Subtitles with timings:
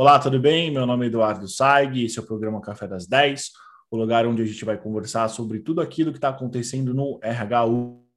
[0.00, 0.70] Olá, tudo bem?
[0.70, 3.50] Meu nome é Eduardo Saig, esse é o programa Café das 10,
[3.90, 7.66] o lugar onde a gente vai conversar sobre tudo aquilo que está acontecendo no RH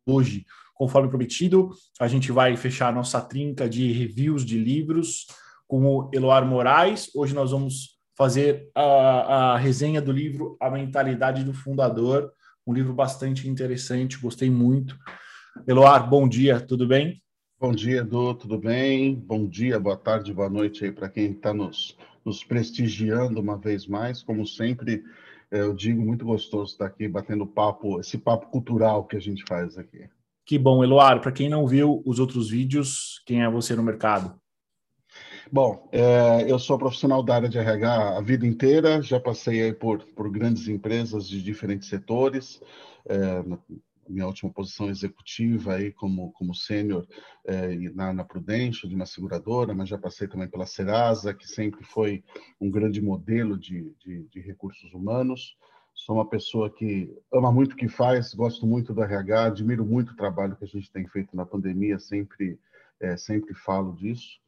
[0.07, 0.45] hoje.
[0.73, 5.27] Conforme prometido, a gente vai fechar a nossa trinca de reviews de livros
[5.67, 7.11] com o Eloar Moraes.
[7.13, 12.31] Hoje nós vamos fazer a, a resenha do livro A Mentalidade do Fundador,
[12.65, 14.97] um livro bastante interessante, gostei muito.
[15.67, 17.21] Eloar, bom dia, tudo bem?
[17.63, 19.15] Bom dia, Edu, tudo bem?
[19.15, 23.87] Bom dia, boa tarde, boa noite aí para quem está nos, nos prestigiando uma vez
[23.87, 24.21] mais.
[24.21, 25.01] Como sempre,
[25.49, 29.45] é, eu digo, muito gostoso estar aqui batendo papo, esse papo cultural que a gente
[29.47, 30.09] faz aqui.
[30.45, 31.21] Que bom, Eloar.
[31.21, 34.35] Para quem não viu os outros vídeos, quem é você no mercado?
[35.49, 39.73] Bom, é, eu sou profissional da área de RH a vida inteira, já passei aí
[39.73, 42.61] por, por grandes empresas de diferentes setores,
[43.05, 43.41] é,
[44.07, 47.07] minha última posição executiva aí como, como sênior
[47.45, 51.83] é, na, na Prudential, de uma seguradora, mas já passei também pela Serasa, que sempre
[51.83, 52.23] foi
[52.59, 55.57] um grande modelo de, de, de recursos humanos.
[55.93, 60.11] Sou uma pessoa que ama muito o que faz, gosto muito do RH, admiro muito
[60.11, 62.59] o trabalho que a gente tem feito na pandemia, sempre,
[62.99, 64.41] é, sempre falo disso.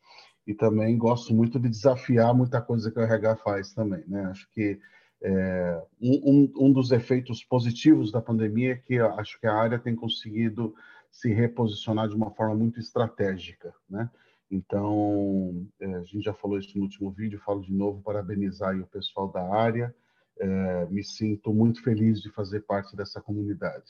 [0.47, 4.03] E também gosto muito de desafiar muita coisa que o RH faz também.
[4.07, 4.25] Né?
[4.25, 4.79] Acho que
[5.27, 9.95] é, um, um, dos efeitos positivos da pandemia é que acho que a área tem
[9.95, 10.75] conseguido
[11.09, 14.07] se reposicionar de uma forma muito estratégica, né?
[14.51, 18.85] Então, é, a gente já falou isso no último vídeo, falo de novo, parabenizar o
[18.85, 19.95] pessoal da área,
[20.39, 23.89] é, me sinto muito feliz de fazer parte dessa comunidade.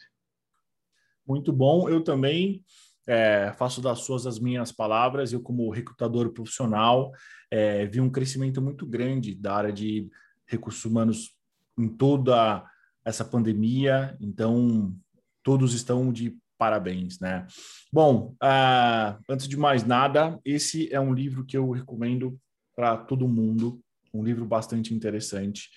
[1.28, 2.64] Muito bom, eu também
[3.06, 7.12] é, faço das suas as minhas palavras, eu como recrutador profissional
[7.52, 10.10] é, vi um crescimento muito grande da área de
[10.48, 11.32] recursos humanos
[11.78, 12.64] em toda
[13.04, 14.96] essa pandemia, então
[15.44, 17.46] todos estão de parabéns, né?
[17.92, 22.40] Bom, uh, antes de mais nada, esse é um livro que eu recomendo
[22.76, 23.80] para todo mundo,
[24.14, 25.70] um livro bastante interessante.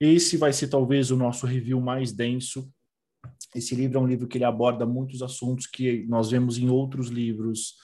[0.00, 2.68] Esse vai ser talvez o nosso review mais denso.
[3.54, 7.08] Esse livro é um livro que ele aborda muitos assuntos que nós vemos em outros
[7.08, 7.76] livros,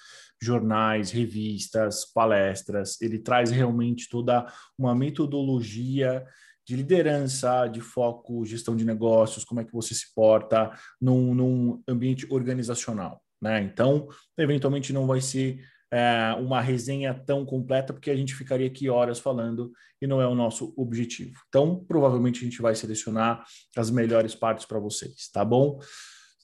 [0.42, 3.00] jornais, revistas, palestras.
[3.00, 4.46] Ele traz realmente toda
[4.78, 6.24] uma metodologia
[6.66, 10.70] de liderança, de foco, gestão de negócios, como é que você se porta
[11.00, 13.20] num, num ambiente organizacional.
[13.42, 13.60] Né?
[13.62, 14.08] Então,
[14.38, 15.60] eventualmente não vai ser
[15.92, 20.26] é, uma resenha tão completa, porque a gente ficaria aqui horas falando e não é
[20.26, 21.40] o nosso objetivo.
[21.48, 23.44] Então, provavelmente a gente vai selecionar
[23.76, 25.80] as melhores partes para vocês, tá bom?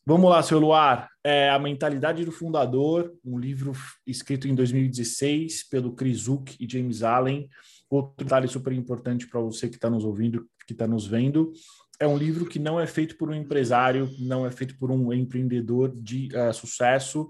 [0.09, 1.11] Vamos lá, seu Luar.
[1.25, 3.73] É A Mentalidade do Fundador, um livro
[4.07, 7.49] escrito em 2016 pelo Chris Hook e James Allen.
[7.91, 11.53] Outro detalhe super importante para você que está nos ouvindo, que está nos vendo,
[11.99, 15.13] é um livro que não é feito por um empresário, não é feito por um
[15.13, 17.29] empreendedor de uh, sucesso.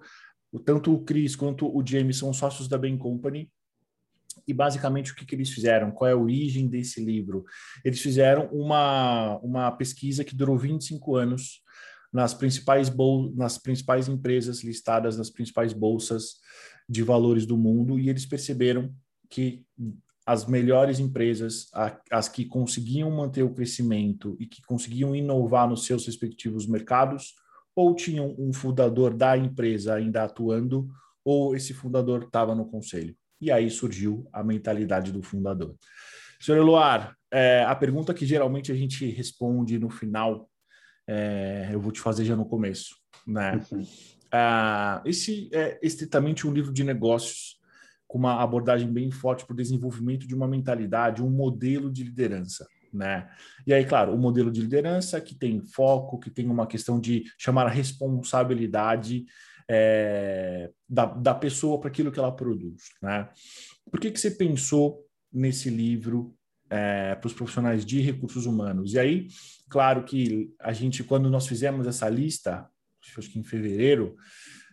[0.62, 3.50] Tanto o Chris quanto o James são sócios da Bain Company.
[4.46, 5.90] E basicamente o que, que eles fizeram?
[5.90, 7.46] Qual é a origem desse livro?
[7.82, 11.64] Eles fizeram uma, uma pesquisa que durou 25 anos
[12.12, 16.36] nas principais, bol nas principais empresas listadas nas principais bolsas
[16.88, 18.94] de valores do mundo e eles perceberam
[19.28, 19.64] que
[20.26, 21.68] as melhores empresas,
[22.10, 27.34] as que conseguiam manter o crescimento e que conseguiam inovar nos seus respectivos mercados,
[27.76, 30.88] ou tinham um fundador da empresa ainda atuando,
[31.24, 33.14] ou esse fundador estava no conselho.
[33.40, 35.76] E aí surgiu a mentalidade do fundador.
[36.40, 40.48] Senhor Eloar, é, a pergunta que geralmente a gente responde no final
[41.06, 42.96] é, eu vou te fazer já no começo,
[43.26, 43.60] né?
[43.70, 43.84] Uhum.
[44.32, 47.56] Ah, esse é estritamente um livro de negócios
[48.06, 52.66] com uma abordagem bem forte para o desenvolvimento de uma mentalidade, um modelo de liderança.
[52.92, 53.28] Né?
[53.66, 57.24] E aí, claro, o modelo de liderança que tem foco, que tem uma questão de
[57.38, 59.24] chamar a responsabilidade
[59.68, 62.84] é, da, da pessoa para aquilo que ela produz.
[63.02, 63.28] Né?
[63.90, 66.35] Por que, que você pensou nesse livro
[66.70, 68.94] é, para os profissionais de recursos humanos.
[68.94, 69.28] E aí,
[69.68, 72.68] claro que a gente, quando nós fizemos essa lista,
[73.16, 74.16] acho que em fevereiro,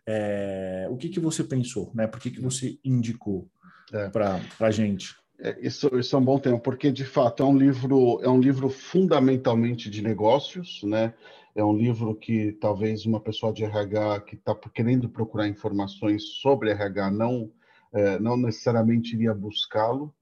[0.06, 2.07] é, o que, que você pensou, né?
[2.07, 3.50] Por que, que você indicou
[3.92, 4.10] é.
[4.10, 5.16] para a gente?
[5.40, 8.40] É, isso, isso é um bom tema, porque de fato é um livro é um
[8.40, 11.13] livro fundamentalmente de negócios, né?
[11.56, 16.72] É um livro que talvez uma pessoa de RH que está querendo procurar informações sobre
[16.72, 17.51] RH não
[17.94, 20.13] é, não necessariamente iria buscá-lo,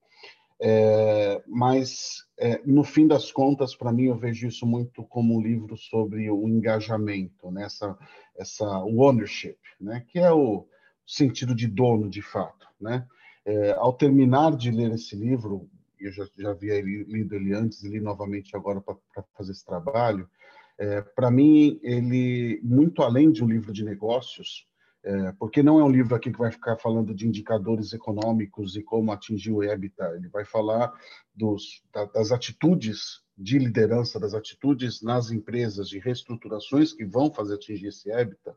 [0.64, 5.42] é, mas, é, no fim das contas, para mim, eu vejo isso muito como um
[5.42, 7.64] livro sobre o engajamento, né?
[7.64, 7.98] essa,
[8.38, 10.06] essa ownership, né?
[10.08, 10.68] que é o
[11.06, 12.68] sentido de dono, de fato.
[12.80, 13.08] Né?
[13.44, 15.68] É, ao terminar de ler esse livro,
[16.00, 20.30] eu já, já havia lido ele antes, li novamente agora para fazer esse trabalho,
[20.78, 24.68] é, para mim, ele, muito além de um livro de negócios,
[25.04, 28.84] É, porque não é um livro aqui que vai ficar falando de indicadores econômicos e
[28.84, 30.16] como atingir o EBITDA.
[30.16, 30.94] Ele vai falar
[31.34, 31.84] dos,
[32.14, 38.12] das atitudes de liderança, das atitudes nas empresas de reestruturações que vão fazer atingir esse
[38.12, 38.56] EBITDA.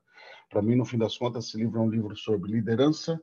[0.51, 3.19] Para mim, no fim das contas, esse livro é um livro sobre liderança,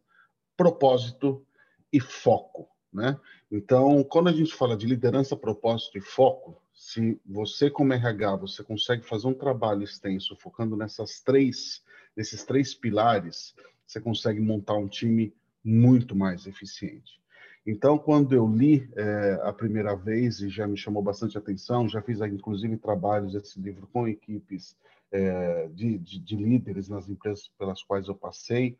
[0.57, 1.45] propósito
[1.93, 2.67] e foco.
[2.91, 3.17] Né?
[3.49, 8.63] Então, quando a gente fala de liderança, propósito e foco, se você como RH você
[8.63, 11.83] consegue fazer um trabalho extenso focando nessas três
[12.15, 13.55] nesses três pilares,
[13.85, 17.21] você consegue montar um time muito mais eficiente.
[17.65, 22.01] Então, quando eu li é, a primeira vez e já me chamou bastante atenção, já
[22.01, 24.75] fiz inclusive trabalhos desse livro com equipes
[25.11, 28.77] é, de, de, de, líderes nas empresas pelas quais eu passei,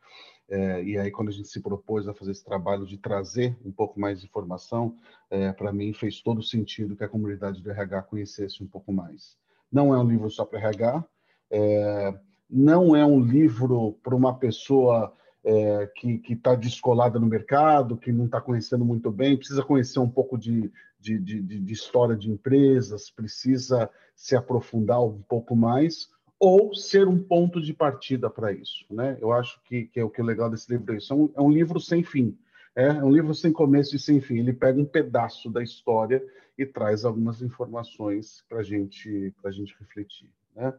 [0.50, 3.72] é, e aí quando a gente se propôs a fazer esse trabalho de trazer um
[3.72, 4.98] pouco mais de informação,
[5.30, 9.38] é, para mim fez todo sentido que a comunidade do RH conhecesse um pouco mais.
[9.72, 11.06] Não é um livro só para RH,
[11.52, 12.20] é,
[12.52, 15.14] não é um livro para uma pessoa
[15.44, 20.10] é, que está descolada no mercado, que não está conhecendo muito bem, precisa conhecer um
[20.10, 26.10] pouco de, de, de, de, história de empresas, precisa se aprofundar um pouco mais,
[26.40, 28.86] ou ser um ponto de partida para isso.
[28.90, 29.18] Né?
[29.22, 31.14] Eu acho que, que, é o que é legal desse livro é isso.
[31.14, 32.38] É um, é um livro sem fim.
[32.76, 34.40] É, um livro sem começo e sem fim.
[34.40, 36.24] Ele pega um pedaço da história
[36.58, 40.30] e traz algumas informações para gente, a gente refletir.
[40.56, 40.74] Né?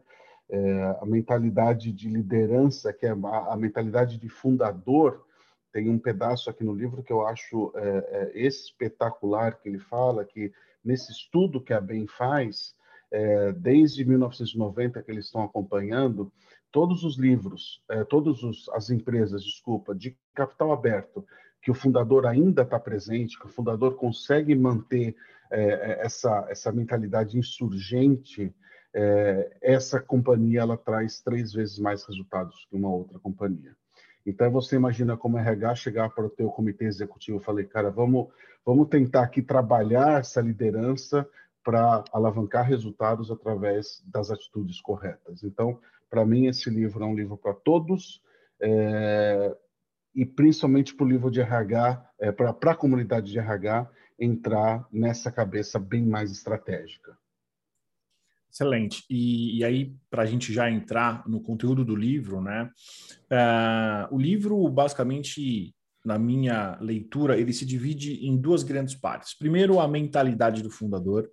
[0.53, 5.25] É, a mentalidade de liderança, que é a, a, mentalidade de fundador,
[5.71, 10.23] tem um pedaço aqui no livro que eu acho é, é, espetacular, que ele fala
[10.23, 10.53] que
[10.85, 12.75] nesse estudo que a BEM faz,
[13.09, 16.31] é, desde 1990 que eles estão acompanhando,
[16.71, 18.37] todos os livros, é, todas
[18.73, 21.25] as empresas, desculpa, de capital aberto,
[21.63, 25.15] que o fundador ainda está presente, que o fundador consegue manter
[25.49, 28.53] é, essa, essa mentalidade insurgente,
[28.93, 33.75] é, essa companhia ela traz três vezes mais resultados que uma outra companhia.
[34.25, 38.27] Então você imagina como RH chegar para o teu comitê executivo e falei, cara, vamos
[38.65, 41.27] vamos tentar aqui trabalhar essa liderança
[41.63, 45.43] para alavancar resultados através das atitudes corretas.
[45.43, 45.79] Então,
[46.09, 48.21] para mim esse livro é um livro para todos
[48.61, 49.55] é,
[50.15, 55.31] e principalmente para o livro de RH, é, para a comunidade de RH entrar nessa
[55.31, 57.17] cabeça bem mais estratégica.
[58.53, 59.03] Excelente.
[59.09, 62.69] E, e aí, para a gente já entrar no conteúdo do livro, né?
[63.31, 65.73] Uh, o livro, basicamente,
[66.05, 69.35] na minha leitura, ele se divide em duas grandes partes.
[69.35, 71.27] Primeiro, a mentalidade do fundador.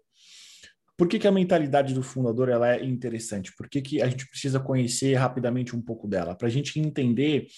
[0.96, 3.54] Por que, que a mentalidade do fundador ela é interessante?
[3.54, 6.34] Por que, que a gente precisa conhecer rapidamente um pouco dela?
[6.34, 7.48] Para a gente entender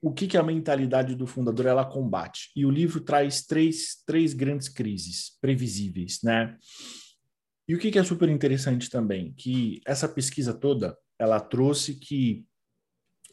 [0.00, 2.50] o que, que a mentalidade do fundador ela combate.
[2.54, 6.56] E o livro traz três, três grandes crises previsíveis, né?
[7.68, 12.46] E o que, é super interessante também, que essa pesquisa toda, ela trouxe que,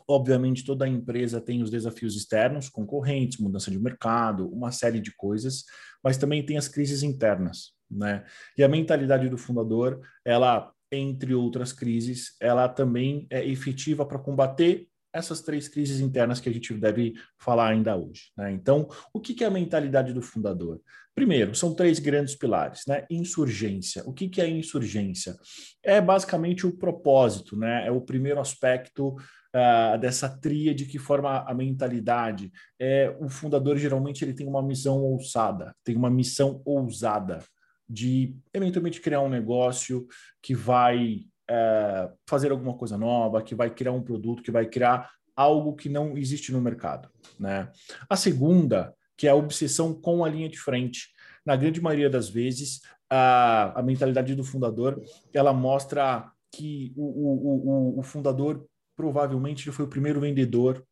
[0.05, 5.63] obviamente, toda empresa tem os desafios externos, concorrentes, mudança de mercado, uma série de coisas,
[6.03, 8.25] mas também tem as crises internas, né?
[8.57, 14.85] E a mentalidade do fundador, ela, entre outras crises, ela também é efetiva para combater
[15.15, 18.31] essas três crises internas que a gente deve falar ainda hoje.
[18.38, 18.51] Né?
[18.51, 20.81] Então, o que, é a mentalidade do fundador?
[21.15, 23.06] Primeiro, são três grandes pilares, né?
[23.09, 24.03] Insurgência.
[24.06, 25.33] O que, é insurgência?
[25.81, 27.88] É basicamente o propósito, né?
[27.88, 29.15] É o primeiro aspecto
[29.56, 32.51] uh, dessa tríade que forma a mentalidade.
[32.77, 37.41] É, o fundador geralmente ele tem uma missão ousada, tem uma missão ousada
[37.88, 40.05] de eventualmente criar um negócio
[40.41, 45.09] que vai é, fazer alguma coisa nova, que vai criar um produto, que vai criar
[45.35, 47.09] algo que não existe no mercado.
[47.39, 47.69] Né?
[48.09, 51.09] A segunda, que é a obsessão com a linha de frente.
[51.45, 55.01] Na grande maioria das vezes, a, a mentalidade do fundador
[55.33, 60.83] ela mostra que o, o, o, o fundador provavelmente foi o primeiro vendedor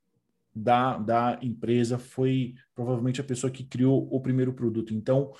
[0.55, 4.93] da, da empresa, foi provavelmente a pessoa que criou o primeiro produto.
[4.93, 5.31] Então,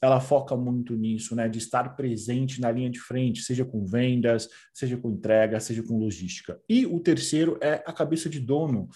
[0.00, 1.48] ela foca muito nisso, né?
[1.48, 5.98] De estar presente na linha de frente, seja com vendas, seja com entrega, seja com
[5.98, 6.60] logística.
[6.68, 8.88] E o terceiro é a cabeça de dono,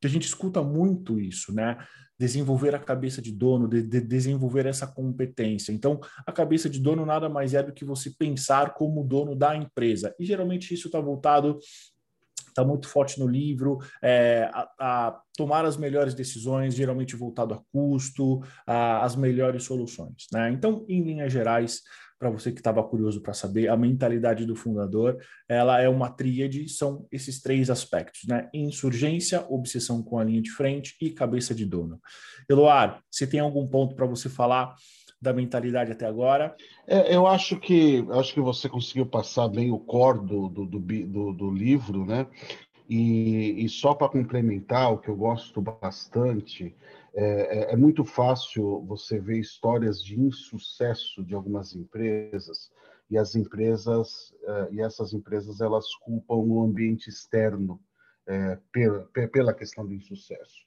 [0.00, 1.76] que a gente escuta muito isso, né?
[2.18, 5.72] Desenvolver a cabeça de dono, de, de desenvolver essa competência.
[5.72, 9.56] Então, a cabeça de dono nada mais é do que você pensar como dono da
[9.56, 10.14] empresa.
[10.18, 11.58] E geralmente isso está voltado
[12.54, 17.60] está muito forte no livro, é, a, a, tomar as melhores decisões, geralmente voltado a
[17.72, 20.26] custo, a, as melhores soluções.
[20.32, 20.50] Né?
[20.50, 21.82] Então, em linhas gerais,
[22.16, 25.18] para você que estava curioso para saber, a mentalidade do fundador,
[25.48, 28.48] ela é uma tríade, são esses três aspectos, né?
[28.54, 32.00] Insurgência, obsessão com a linha de frente e cabeça de dono.
[32.48, 34.74] Eloar, você tem algum ponto para você falar
[35.24, 36.54] da mentalidade até agora?
[36.86, 41.32] É, eu acho que acho que você conseguiu passar bem o core do, do, do,
[41.32, 42.26] do, livro, né?
[42.88, 46.76] E, e só para complementar, o que eu gosto bastante,
[47.14, 52.70] é, é, é, muito fácil você ver histórias de insucesso de algumas empresas
[53.10, 57.80] e as empresas é, e essas empresas elas culpam o ambiente externo
[58.26, 60.66] é, pela, pela questão do insucesso.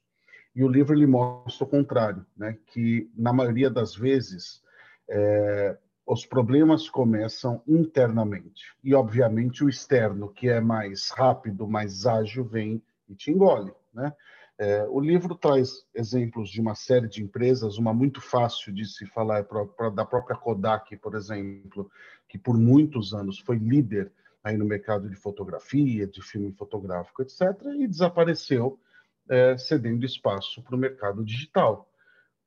[0.57, 2.57] E o livro ele mostra o contrário, né?
[2.65, 4.59] Que na maioria das vezes
[5.07, 12.43] é, os problemas começam internamente e obviamente o externo, que é mais rápido, mais ágil,
[12.43, 14.11] vem e te engole, né?
[14.57, 19.05] É, o livro traz exemplos de uma série de empresas, uma muito fácil de se
[19.05, 19.45] falar
[19.93, 21.87] da própria Kodak, por exemplo,
[22.27, 24.11] que por muitos anos foi líder
[24.43, 27.41] aí no mercado de fotografia, de filme fotográfico, etc.,
[27.77, 28.79] e desapareceu,
[29.29, 31.89] é, cedendo espaço para o mercado digital,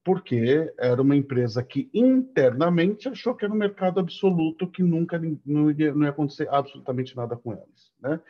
[0.05, 5.71] porque era uma empresa que internamente achou que era um mercado absoluto, que nunca não
[5.71, 7.93] ia, não ia acontecer absolutamente nada com eles.
[8.01, 8.21] Né?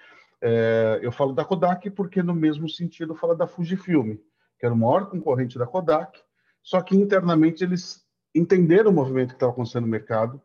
[0.43, 4.17] É, eu falo da Kodak porque, no mesmo sentido, fala da Fujifilm,
[4.59, 6.19] que era o maior concorrente da Kodak,
[6.63, 8.05] só que internamente eles
[8.35, 10.41] entenderam o movimento que estava acontecendo no mercado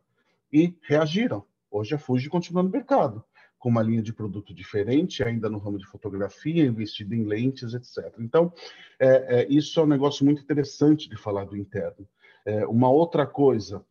[0.51, 1.43] e reagiram.
[1.69, 3.23] Hoje a Fuji continua no mercado,
[3.65, 8.13] com uma linha de produto diferente, ainda no ramo de fotografia, investida em lentes, etc.
[8.19, 8.53] Então,
[8.99, 12.07] é, é, isso é um negócio muito interessante de falar do interno.
[12.45, 13.83] É, uma outra coisa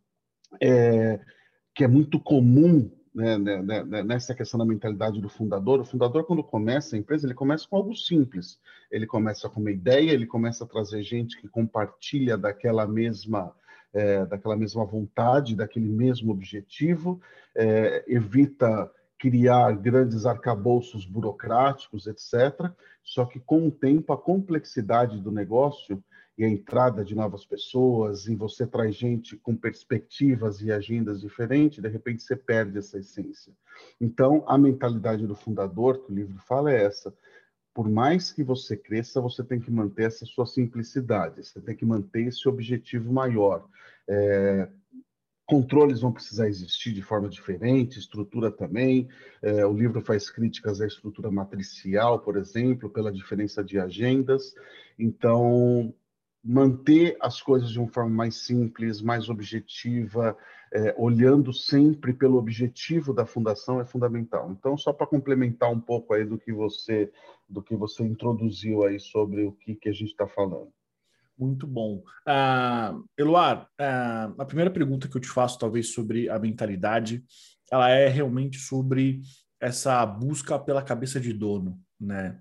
[0.63, 1.19] é,
[1.75, 5.85] que é muito comum né, né, né, né, nessa questão da mentalidade do fundador, o
[5.85, 8.61] fundador, quando começa a empresa, ele começa com algo simples.
[8.93, 13.53] Ele começa com uma ideia, ele começa a trazer gente que compartilha daquela mesma
[13.93, 17.21] é, daquela mesma vontade, daquele mesmo objetivo,
[17.57, 18.89] é, evita
[19.25, 22.71] criar grandes arcabouços burocráticos, etc.
[23.03, 26.05] Só que, com o tempo, a complexidade do negócio
[26.37, 31.81] e a entrada de novas pessoas, e você traz gente com perspectivas e agendas diferentes,
[31.83, 33.55] de repente você perde essa essência.
[33.99, 37.15] Então, a mentalidade do fundador, que o livro fala, é essa
[37.73, 41.85] por mais que você cresça, você tem que manter essa sua simplicidade, você tem que
[41.85, 43.67] manter esse objetivo maior.
[44.07, 44.69] É,
[45.47, 49.09] controles vão precisar existir de forma diferente, estrutura também.
[49.43, 54.55] É, o livro faz críticas à estrutura matricial, por exemplo, pela diferença de agendas.
[54.99, 55.95] Então,
[56.43, 60.37] manter as coisas de uma forma mais simples, mais objetiva,
[60.73, 64.51] é, olhando sempre pelo objetivo da fundação é fundamental.
[64.51, 67.11] Então, só para complementar um pouco aí do que você
[67.49, 70.73] do que você introduziu aí sobre o que, que a gente está falando.
[71.37, 72.03] Muito bom.
[72.29, 77.25] Uh, Eloar, uh, a primeira pergunta que eu te faço, talvez, sobre a mentalidade,
[77.71, 79.21] ela é realmente sobre
[79.61, 82.39] essa busca pela cabeça de dono, né?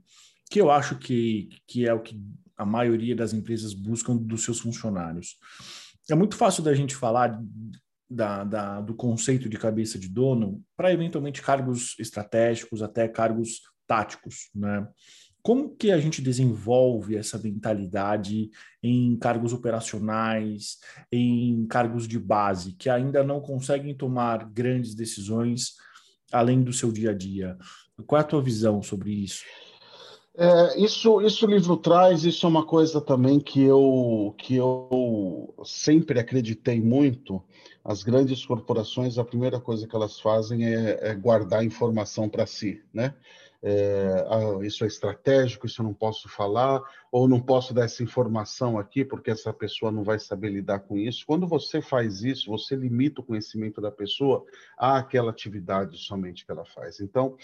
[0.52, 2.22] Que eu acho que, que é o que
[2.56, 5.38] a maioria das empresas buscam dos seus funcionários.
[6.10, 7.42] É muito fácil da gente falar
[8.10, 14.50] da, da, do conceito de cabeça de dono para eventualmente cargos estratégicos, até cargos táticos,
[14.54, 14.88] né?
[15.44, 18.50] Como que a gente desenvolve essa mentalidade
[18.82, 20.78] em cargos operacionais,
[21.12, 25.74] em cargos de base, que ainda não conseguem tomar grandes decisões
[26.32, 27.58] além do seu dia a dia?
[28.08, 29.44] Qual é a tua visão sobre isso?
[30.36, 35.54] É, isso, isso o livro traz, isso é uma coisa também que eu, que eu
[35.64, 37.44] sempre acreditei muito.
[37.84, 42.82] As grandes corporações, a primeira coisa que elas fazem é, é guardar informação para si,
[42.94, 43.14] né?
[43.66, 48.04] É, ah, isso é estratégico, isso eu não posso falar, ou não posso dar essa
[48.04, 51.24] informação aqui porque essa pessoa não vai saber lidar com isso.
[51.26, 54.44] Quando você faz isso, você limita o conhecimento da pessoa
[54.78, 57.00] àquela atividade somente que ela faz.
[57.00, 57.38] Então,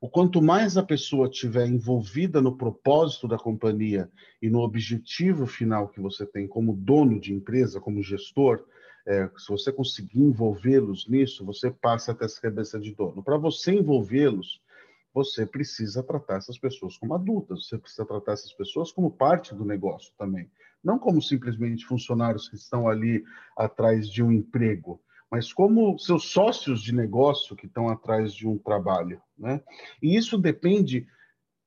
[0.00, 4.08] o quanto mais a pessoa tiver envolvida no propósito da companhia
[4.40, 8.64] e no objetivo final que você tem como dono de empresa, como gestor,
[9.06, 13.24] é, se você conseguir envolvê-los nisso, você passa até essa cabeça de dono.
[13.24, 14.62] Para você envolvê-los,
[15.14, 19.64] você precisa tratar essas pessoas como adultas, você precisa tratar essas pessoas como parte do
[19.64, 20.50] negócio também.
[20.82, 23.24] Não como simplesmente funcionários que estão ali
[23.56, 28.58] atrás de um emprego, mas como seus sócios de negócio que estão atrás de um
[28.58, 29.22] trabalho.
[29.38, 29.62] Né?
[30.02, 31.06] E isso depende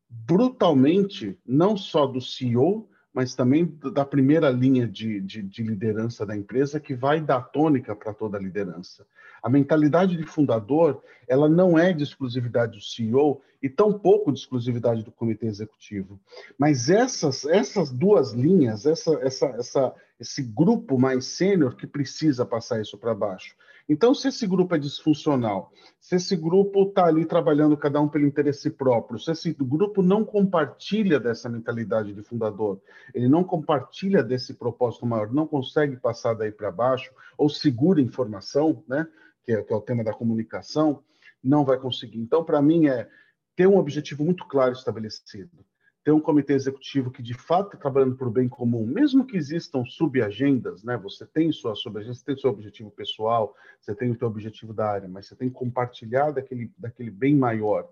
[0.10, 6.36] brutalmente não só do CEO, mas também da primeira linha de, de, de liderança da
[6.36, 9.08] empresa, que vai dar tônica para toda a liderança.
[9.42, 15.04] A mentalidade de fundador, ela não é de exclusividade do CEO e tampouco de exclusividade
[15.04, 16.20] do comitê executivo.
[16.58, 22.82] Mas essas, essas duas linhas, essa, essa, essa, esse grupo mais sênior que precisa passar
[22.82, 23.56] isso para baixo.
[23.90, 28.28] Então, se esse grupo é disfuncional, se esse grupo está ali trabalhando cada um pelo
[28.28, 32.82] interesse próprio, se esse grupo não compartilha dessa mentalidade de fundador,
[33.14, 38.84] ele não compartilha desse propósito maior, não consegue passar daí para baixo, ou segura informação,
[38.88, 39.08] né,
[39.48, 41.02] que é, que é o tema da comunicação,
[41.42, 42.20] não vai conseguir.
[42.20, 43.10] Então, para mim, é
[43.56, 45.66] ter um objetivo muito claro estabelecido,
[46.04, 49.86] ter um comitê executivo que de fato está trabalhando o bem comum, mesmo que existam
[49.86, 50.98] subagendas, né?
[50.98, 54.90] Você tem sua subagenda, você tem seu objetivo pessoal, você tem o seu objetivo da
[54.90, 57.90] área, mas você tem que compartilhar daquele, daquele bem maior.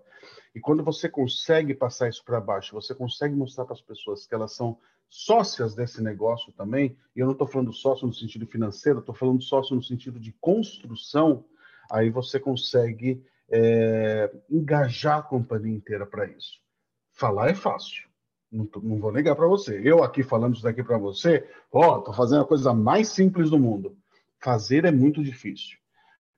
[0.54, 4.34] E quando você consegue passar isso para baixo, você consegue mostrar para as pessoas que
[4.34, 9.00] elas são sócias desse negócio também, e eu não estou falando sócio no sentido financeiro,
[9.00, 11.44] estou falando sócio no sentido de construção,
[11.90, 16.60] aí você consegue é, engajar a companhia inteira para isso.
[17.12, 18.08] Falar é fácil,
[18.50, 19.80] não, não vou negar para você.
[19.82, 23.58] Eu aqui falando isso daqui para você, ó, estou fazendo a coisa mais simples do
[23.58, 23.96] mundo.
[24.42, 25.78] Fazer é muito difícil,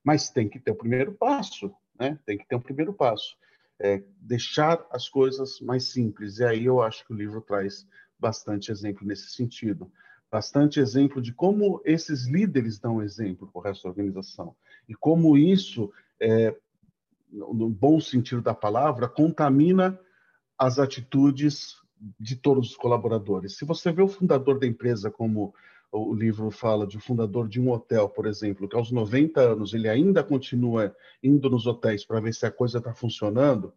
[0.04, 2.18] mas tem que ter o primeiro passo, né?
[2.24, 3.36] Tem que ter o primeiro passo.
[3.80, 6.38] É, deixar as coisas mais simples.
[6.38, 7.86] E aí eu acho que o livro traz
[8.18, 9.90] bastante exemplo nesse sentido.
[10.30, 14.54] Bastante exemplo de como esses líderes dão exemplo para o resto da organização.
[14.88, 16.54] E como isso, é,
[17.30, 19.98] no bom sentido da palavra, contamina
[20.58, 21.76] as atitudes
[22.18, 23.56] de todos os colaboradores.
[23.56, 25.54] Se você vê o fundador da empresa como
[25.90, 29.72] o livro fala de um fundador de um hotel, por exemplo, que aos 90 anos
[29.72, 33.72] ele ainda continua indo nos hotéis para ver se a coisa está funcionando,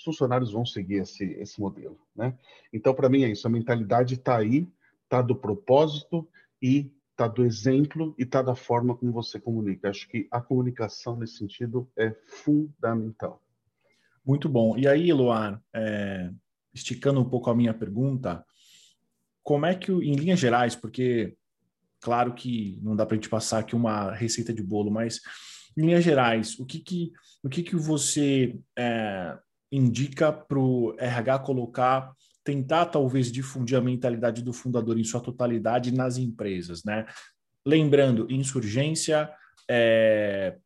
[0.00, 1.98] os funcionários vão seguir esse, esse modelo.
[2.16, 2.36] Né?
[2.72, 3.46] Então, para mim, é isso.
[3.46, 4.66] A mentalidade está aí,
[5.04, 6.26] está do propósito
[6.60, 9.90] e está do exemplo e está da forma como você comunica.
[9.90, 13.42] Acho que a comunicação nesse sentido é fundamental.
[14.24, 14.76] Muito bom.
[14.76, 16.30] E aí, Luar, é,
[16.72, 18.44] esticando um pouco a minha pergunta,
[19.42, 21.36] como é que, em linhas gerais, porque
[22.00, 25.20] claro que não dá para a gente passar aqui uma receita de bolo, mas
[25.76, 29.38] em linhas gerais, o que que, o que, que você é,
[29.70, 32.12] indica para o RH colocar,
[32.42, 37.06] tentar talvez difundir a mentalidade do fundador em sua totalidade nas empresas, né?
[37.64, 39.30] Lembrando, insurgência,
[39.68, 40.56] é,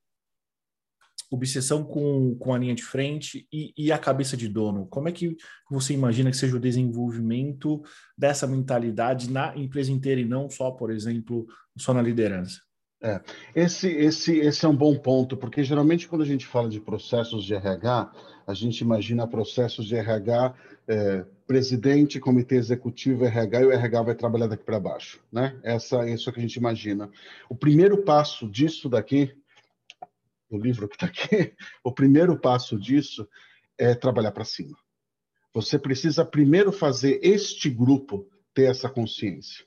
[1.30, 4.87] obsessão com, com a linha de frente e, e, a cabeça de dono.
[4.87, 5.37] Como é que
[5.70, 7.82] você imagina que seja o desenvolvimento
[8.16, 11.46] dessa mentalidade na empresa inteira e não só, por exemplo,
[11.76, 12.61] só na liderança?
[13.02, 13.20] É,
[13.55, 17.44] esse, esse, esse é um bom ponto, porque geralmente quando a gente fala de processos
[17.44, 18.11] de RH,
[18.46, 20.54] a gente imagina processos de RH,
[20.87, 25.22] é, presidente, comitê executivo, RH, e o RH vai trabalhar daqui para baixo.
[25.33, 25.59] Né?
[25.62, 27.11] Essa, isso é que a gente imagina.
[27.48, 29.35] O primeiro passo disso daqui,
[30.50, 33.28] o livro que está aqui, o primeiro passo disso
[33.78, 34.76] é trabalhar para cima.
[35.52, 39.64] Você precisa primeiro fazer este grupo ter essa consciência.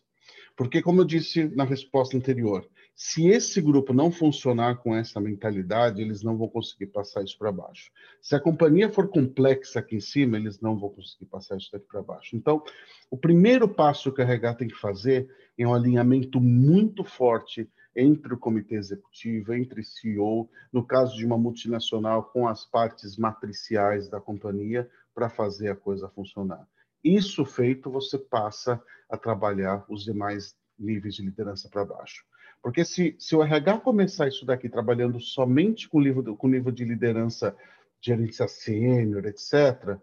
[0.56, 2.68] Porque, como eu disse na resposta anterior,
[3.00, 7.52] se esse grupo não funcionar com essa mentalidade, eles não vão conseguir passar isso para
[7.52, 7.92] baixo.
[8.20, 11.86] Se a companhia for complexa aqui em cima, eles não vão conseguir passar isso daqui
[11.86, 12.36] para baixo.
[12.36, 12.64] Então,
[13.12, 18.34] o primeiro passo que a RH tem que fazer é um alinhamento muito forte entre
[18.34, 24.20] o comitê executivo, entre CEO, no caso de uma multinacional, com as partes matriciais da
[24.20, 26.68] companhia, para fazer a coisa funcionar.
[27.04, 32.26] Isso feito, você passa a trabalhar os demais níveis de liderança para baixo.
[32.68, 36.84] Porque se, se o RH começar isso daqui trabalhando somente com nível, com nível de
[36.84, 37.56] liderança,
[38.02, 39.98] gerência sênior, etc.,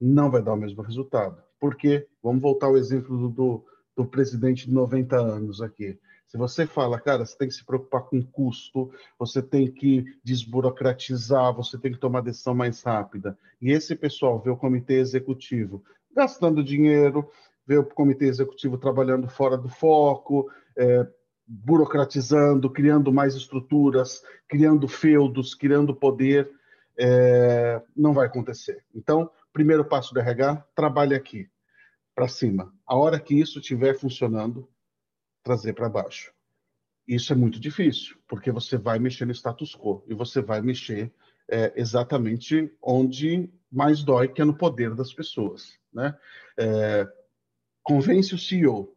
[0.00, 1.36] não vai dar o mesmo resultado.
[1.60, 6.00] Porque, vamos voltar ao exemplo do, do, do presidente de 90 anos aqui.
[6.26, 11.54] Se você fala, cara, você tem que se preocupar com custo, você tem que desburocratizar,
[11.54, 13.36] você tem que tomar decisão mais rápida.
[13.60, 17.28] E esse pessoal vê o comitê executivo gastando dinheiro,
[17.66, 21.06] vê o comitê executivo trabalhando fora do foco, é,
[21.46, 26.50] burocratizando, criando mais estruturas, criando feudos, criando poder,
[26.98, 28.84] é, não vai acontecer.
[28.94, 31.48] Então, primeiro passo do RH, trabalhe aqui,
[32.14, 32.72] para cima.
[32.86, 34.68] A hora que isso estiver funcionando,
[35.44, 36.32] trazer para baixo.
[37.06, 41.12] Isso é muito difícil, porque você vai mexer no status quo e você vai mexer
[41.48, 45.78] é, exatamente onde mais dói, que é no poder das pessoas.
[45.92, 46.16] Né?
[46.58, 47.06] É,
[47.82, 48.95] convence o CEO,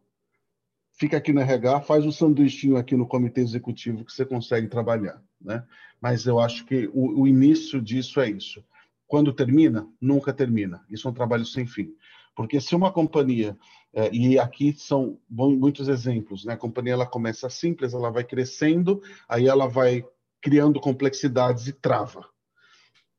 [1.00, 5.18] fica aqui no RH, faz um sanduichinho aqui no comitê executivo que você consegue trabalhar,
[5.40, 5.64] né?
[5.98, 8.62] Mas eu acho que o, o início disso é isso.
[9.06, 10.84] Quando termina, nunca termina.
[10.90, 11.94] Isso é um trabalho sem fim.
[12.36, 13.56] Porque se uma companhia,
[13.94, 16.52] é, e aqui são muitos exemplos, né?
[16.52, 20.04] A companhia ela começa simples, ela vai crescendo, aí ela vai
[20.38, 22.28] criando complexidades e trava.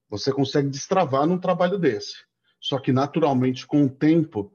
[0.07, 2.13] Você consegue destravar num trabalho desse.
[2.59, 4.53] Só que naturalmente, com o tempo,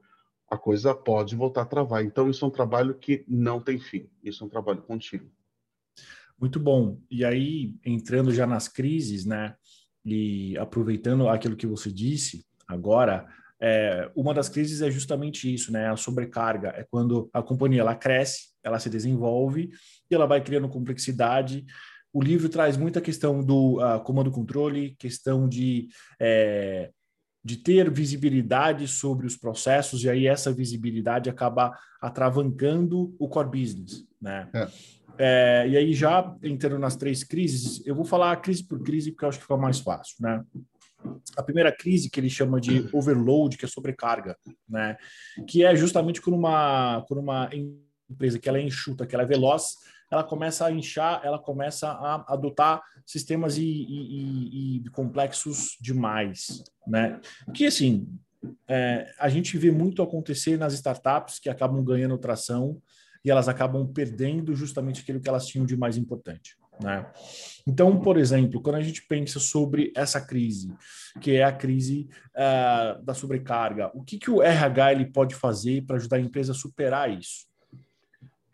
[0.49, 2.03] a coisa pode voltar a travar.
[2.03, 5.29] Então, isso é um trabalho que não tem fim, isso é um trabalho contínuo.
[6.39, 6.99] Muito bom.
[7.09, 9.55] E aí, entrando já nas crises, né,
[10.05, 13.27] e aproveitando aquilo que você disse agora,
[13.59, 16.69] é, uma das crises é justamente isso, né, a sobrecarga.
[16.69, 19.69] É quando a companhia ela cresce, ela se desenvolve
[20.09, 21.65] e ela vai criando complexidade.
[22.13, 26.91] O livro traz muita questão do uh, comando-controle, questão de é,
[27.47, 34.05] de ter visibilidade sobre os processos e aí essa visibilidade acaba atravancando o core business,
[34.21, 34.49] né?
[34.53, 34.67] É.
[35.19, 39.23] É, e aí já entrando nas três crises, eu vou falar crise por crise porque
[39.23, 40.43] eu acho que fica mais fácil, né?
[41.37, 44.35] A primeira crise que ele chama de overload, que é sobrecarga,
[44.67, 44.97] né?
[45.47, 47.49] Que é justamente quando uma, quando uma
[48.11, 49.75] empresa que ela é enxuta, que ela é veloz,
[50.11, 57.19] ela começa a inchar, ela começa a adotar sistemas e, e, e complexos demais, né?
[57.53, 58.07] Que assim
[58.67, 62.81] é, a gente vê muito acontecer nas startups que acabam ganhando tração
[63.23, 66.55] e elas acabam perdendo justamente aquilo que elas tinham de mais importante.
[66.81, 67.05] Né?
[67.65, 70.71] Então, por exemplo, quando a gente pensa sobre essa crise,
[71.19, 75.83] que é a crise uh, da sobrecarga, o que, que o RH ele pode fazer
[75.85, 77.47] para ajudar a empresa a superar isso?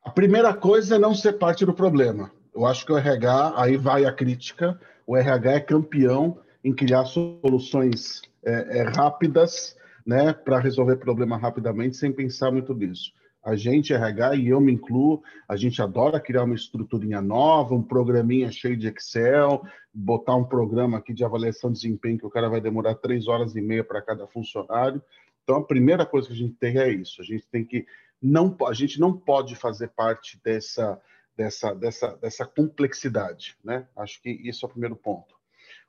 [0.03, 2.29] A primeira coisa é não ser parte do problema.
[2.53, 7.05] Eu acho que o RH, aí vai a crítica, o RH é campeão em criar
[7.05, 13.13] soluções é, é, rápidas né, para resolver problema rapidamente, sem pensar muito nisso.
[13.43, 17.83] A gente, RH, e eu me incluo, a gente adora criar uma estruturinha nova, um
[17.83, 19.63] programinha cheio de Excel,
[19.93, 23.55] botar um programa aqui de avaliação de desempenho que o cara vai demorar três horas
[23.55, 25.01] e meia para cada funcionário.
[25.43, 27.21] Então, a primeira coisa que a gente tem é isso.
[27.21, 27.85] A gente tem que
[28.23, 30.99] não, a gente não pode fazer parte dessa,
[31.35, 33.85] dessa, dessa, dessa complexidade, né?
[33.97, 35.35] Acho que isso é o primeiro ponto.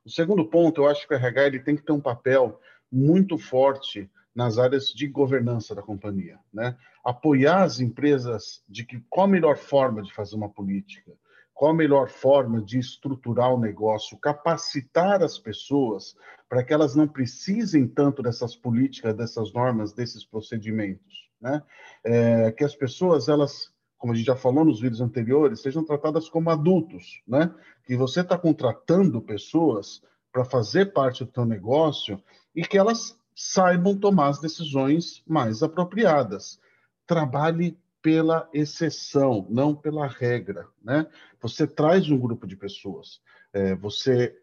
[0.04, 3.38] O segundo ponto, eu acho que o RH ele tem que ter um papel muito
[3.38, 6.76] forte nas áreas de governança da companhia, né?
[7.04, 11.12] Apoiar as empresas de que qual a melhor forma de fazer uma política,
[11.52, 16.16] qual a melhor forma de estruturar o negócio, capacitar as pessoas
[16.48, 21.62] para que elas não precisem tanto dessas políticas, dessas normas, desses procedimentos né?
[22.02, 26.26] É, que as pessoas, elas, como a gente já falou nos vídeos anteriores, sejam tratadas
[26.30, 27.54] como adultos, né?
[27.84, 30.02] Que você está contratando pessoas
[30.32, 32.20] para fazer parte do teu negócio
[32.56, 36.58] e que elas saibam tomar as decisões mais apropriadas.
[37.06, 41.06] Trabalhe pela exceção, não pela regra, né?
[41.42, 43.20] Você traz um grupo de pessoas,
[43.52, 44.34] é, você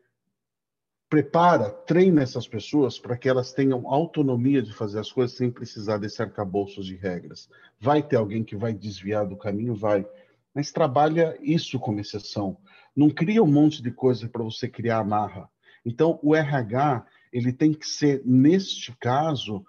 [1.11, 5.97] prepara, treina essas pessoas para que elas tenham autonomia de fazer as coisas sem precisar
[5.97, 7.49] desse arcabouço de regras.
[7.77, 9.75] Vai ter alguém que vai desviar do caminho?
[9.75, 10.07] Vai.
[10.55, 12.57] Mas trabalha isso como exceção.
[12.95, 15.49] Não cria um monte de coisa para você criar amarra.
[15.85, 19.65] Então, o RH, ele tem que ser, neste caso,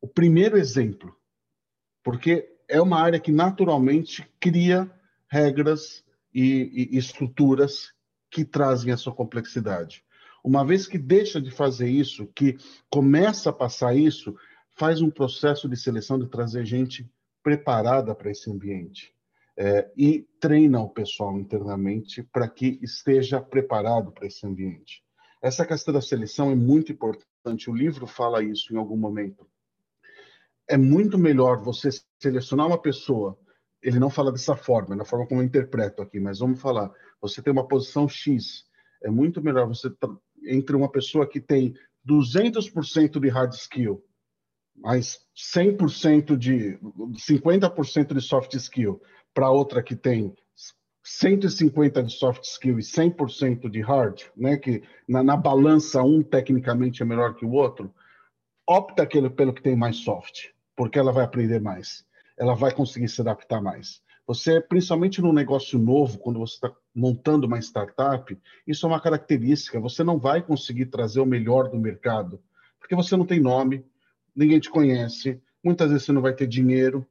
[0.00, 1.14] o primeiro exemplo.
[2.02, 4.90] Porque é uma área que naturalmente cria
[5.28, 7.92] regras e, e estruturas
[8.30, 10.05] que trazem essa complexidade.
[10.46, 12.56] Uma vez que deixa de fazer isso, que
[12.88, 14.32] começa a passar isso,
[14.78, 17.10] faz um processo de seleção de trazer gente
[17.42, 19.12] preparada para esse ambiente.
[19.58, 25.02] É, e treina o pessoal internamente para que esteja preparado para esse ambiente.
[25.42, 27.68] Essa questão da seleção é muito importante.
[27.68, 29.48] O livro fala isso em algum momento.
[30.68, 31.88] É muito melhor você
[32.22, 33.36] selecionar uma pessoa.
[33.82, 36.88] Ele não fala dessa forma, na forma como eu interpreto aqui, mas vamos falar.
[37.20, 38.64] Você tem uma posição X.
[39.02, 39.90] É muito melhor você
[40.46, 41.74] entre uma pessoa que tem
[42.08, 44.02] 200% de hard skill,
[44.76, 45.18] mas
[45.54, 46.78] 100% de
[47.28, 49.00] 50% de soft skill,
[49.34, 50.34] para outra que tem
[51.04, 57.02] 150 de soft skill e 100% de hard, né, que na, na, balança um tecnicamente
[57.02, 57.94] é melhor que o outro,
[58.68, 62.04] opta pelo que tem mais soft, porque ela vai aprender mais,
[62.36, 64.02] ela vai conseguir se adaptar mais.
[64.26, 68.36] Você, principalmente no negócio novo, quando você está montando uma startup,
[68.66, 69.80] isso é uma característica.
[69.80, 72.42] Você não vai conseguir trazer o melhor do mercado,
[72.78, 73.84] porque você não tem nome,
[74.34, 77.06] ninguém te conhece, muitas vezes você não vai ter dinheiro,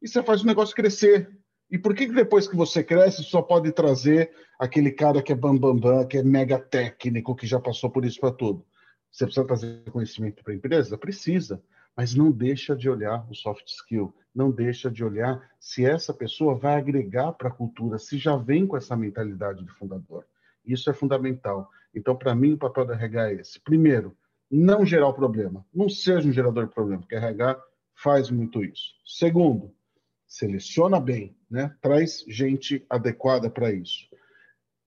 [0.00, 1.28] e você faz o negócio crescer.
[1.70, 5.36] E por que, que depois que você cresce, só pode trazer aquele cara que é
[5.36, 8.64] bambambam, bam, bam, que é mega técnico, que já passou por isso para tudo?
[9.10, 10.96] Você precisa trazer conhecimento para a empresa?
[10.96, 11.62] Precisa
[11.96, 16.54] mas não deixa de olhar o soft skill, não deixa de olhar se essa pessoa
[16.54, 20.24] vai agregar para a cultura, se já vem com essa mentalidade de fundador.
[20.64, 21.68] Isso é fundamental.
[21.94, 23.60] Então, para mim, o papel da RH é esse.
[23.60, 24.16] Primeiro,
[24.50, 25.64] não gerar o problema.
[25.72, 27.60] Não seja um gerador de problema, porque a RH
[27.94, 28.94] faz muito isso.
[29.04, 29.74] Segundo,
[30.26, 31.74] seleciona bem, né?
[31.80, 34.08] traz gente adequada para isso.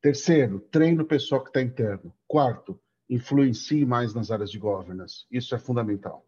[0.02, 2.14] Terceiro, treina o pessoal que está interno.
[2.28, 2.80] Quarto,
[3.10, 5.26] influencie mais nas áreas de governance.
[5.32, 6.26] Isso é fundamental.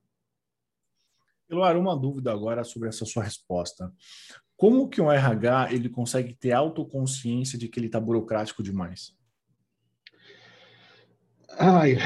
[1.49, 3.91] Eloar, uma dúvida agora sobre essa sua resposta.
[4.57, 9.13] Como que um RH ele consegue ter autoconsciência de que ele está burocrático demais?
[11.57, 11.97] Ai,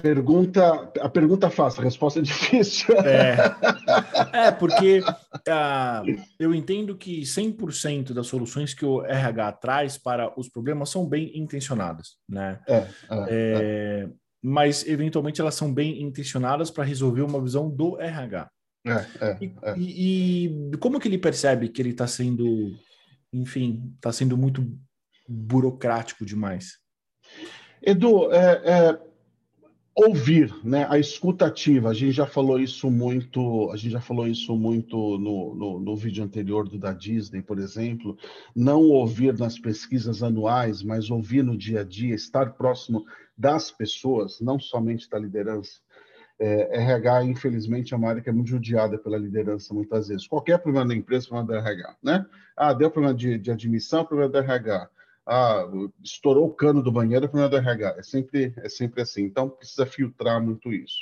[0.00, 2.94] pergunta, a pergunta fácil, a resposta é difícil.
[2.98, 3.36] É,
[4.46, 10.48] é porque uh, eu entendo que 100% das soluções que o RH traz para os
[10.48, 12.60] problemas são bem intencionadas, né?
[12.66, 13.26] É, é, é.
[13.28, 14.08] é
[14.48, 18.48] mas eventualmente elas são bem intencionadas para resolver uma visão do RH.
[18.86, 19.78] É, é, e, é.
[19.78, 22.72] E, e, como que ele percebe que ele está sendo,
[23.32, 24.64] enfim, está sendo muito
[25.28, 26.78] burocrático demais?
[27.82, 29.00] Edu, é, é,
[29.96, 30.86] ouvir, né?
[30.88, 31.88] A escutativa.
[31.88, 33.70] A gente já falou isso muito.
[33.72, 37.58] A gente já falou isso muito no, no, no vídeo anterior do da Disney, por
[37.58, 38.16] exemplo.
[38.54, 43.04] Não ouvir nas pesquisas anuais, mas ouvir no dia a dia, estar próximo
[43.36, 45.80] das pessoas, não somente da liderança.
[46.38, 50.26] É, RH, infelizmente, é uma área que é muito judiada pela liderança muitas vezes.
[50.26, 52.26] Qualquer problema da empresa, problema da RH, né?
[52.56, 54.90] Ah, deu problema de, de admissão, problema da RH.
[55.26, 55.64] Ah,
[56.04, 57.96] estourou o cano do banheiro, problema da RH.
[57.98, 59.22] É sempre, é sempre assim.
[59.22, 60.98] Então, precisa filtrar muito isso.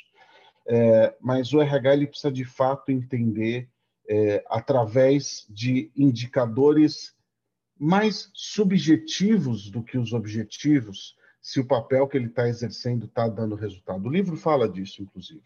[0.67, 3.69] É, mas o RH ele precisa, de fato, entender,
[4.09, 7.15] é, através de indicadores
[7.79, 13.55] mais subjetivos do que os objetivos, se o papel que ele está exercendo está dando
[13.55, 14.09] resultado.
[14.09, 15.43] O livro fala disso, inclusive.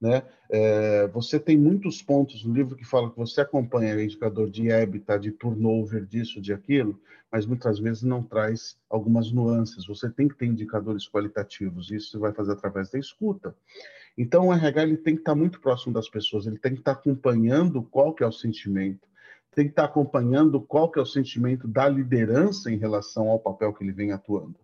[0.00, 0.22] Né?
[0.48, 4.70] É, você tem muitos pontos no livro que fala que você acompanha o indicador de
[4.70, 6.98] EBITDA, de turnover, disso, de aquilo,
[7.30, 9.86] mas muitas vezes não traz algumas nuances.
[9.86, 13.54] Você tem que ter indicadores qualitativos, isso você vai fazer através da escuta.
[14.16, 16.92] Então, o RH ele tem que estar muito próximo das pessoas, ele tem que estar
[16.92, 19.06] acompanhando qual que é o sentimento,
[19.54, 23.74] tem que estar acompanhando qual que é o sentimento da liderança em relação ao papel
[23.74, 24.63] que ele vem atuando.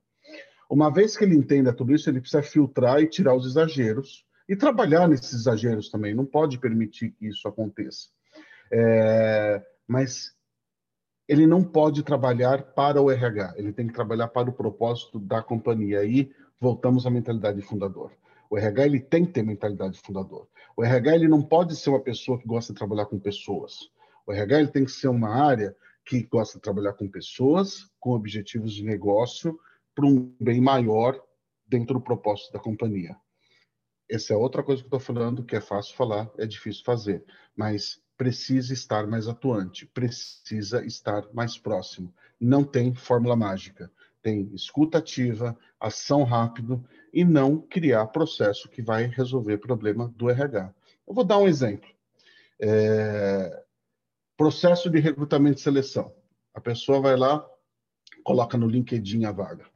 [0.71, 4.55] Uma vez que ele entenda tudo isso, ele precisa filtrar e tirar os exageros e
[4.55, 6.15] trabalhar nesses exageros também.
[6.15, 8.09] Não pode permitir que isso aconteça.
[8.73, 10.33] É, mas
[11.27, 15.43] ele não pode trabalhar para o RH, ele tem que trabalhar para o propósito da
[15.43, 16.01] companhia.
[16.01, 16.31] Aí
[16.61, 18.13] voltamos à mentalidade fundador.
[18.49, 20.47] O RH ele tem que ter mentalidade fundador.
[20.77, 23.91] O RH ele não pode ser uma pessoa que gosta de trabalhar com pessoas.
[24.25, 28.11] O RH ele tem que ser uma área que gosta de trabalhar com pessoas, com
[28.11, 29.59] objetivos de negócio
[30.01, 31.23] para um bem maior
[31.67, 33.15] dentro do propósito da companhia.
[34.11, 37.23] Essa é outra coisa que eu estou falando, que é fácil falar, é difícil fazer,
[37.55, 42.15] mas precisa estar mais atuante, precisa estar mais próximo.
[42.41, 43.93] Não tem fórmula mágica.
[44.23, 46.83] Tem escuta ativa, ação rápido
[47.13, 50.75] e não criar processo que vai resolver problema do RH.
[51.07, 51.89] Eu vou dar um exemplo.
[52.59, 53.65] É...
[54.37, 56.15] Processo de recrutamento e seleção.
[56.55, 57.47] A pessoa vai lá,
[58.25, 59.70] coloca no LinkedIn a vaga.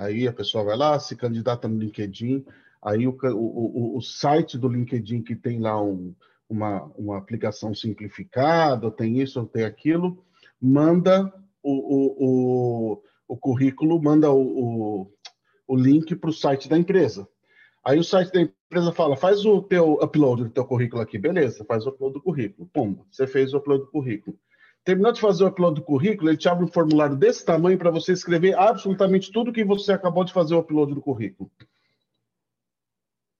[0.00, 2.44] Aí a pessoa vai lá, se candidata no LinkedIn,
[2.82, 6.14] aí o, o, o site do LinkedIn que tem lá um,
[6.48, 10.24] uma, uma aplicação simplificada, tem isso, tem aquilo,
[10.58, 11.30] manda
[11.62, 15.12] o, o, o, currículo, manda o, o,
[15.68, 17.28] o link para o site da empresa.
[17.84, 21.18] Aí o site da empresa fala, faz o teu upload do teu currículo aqui.
[21.18, 22.68] Beleza, faz o upload do currículo.
[22.72, 24.38] Pum, você fez o upload do currículo.
[24.84, 27.90] Terminou de fazer o upload do currículo, ele te abre um formulário desse tamanho para
[27.90, 31.50] você escrever absolutamente tudo que você acabou de fazer o upload do currículo.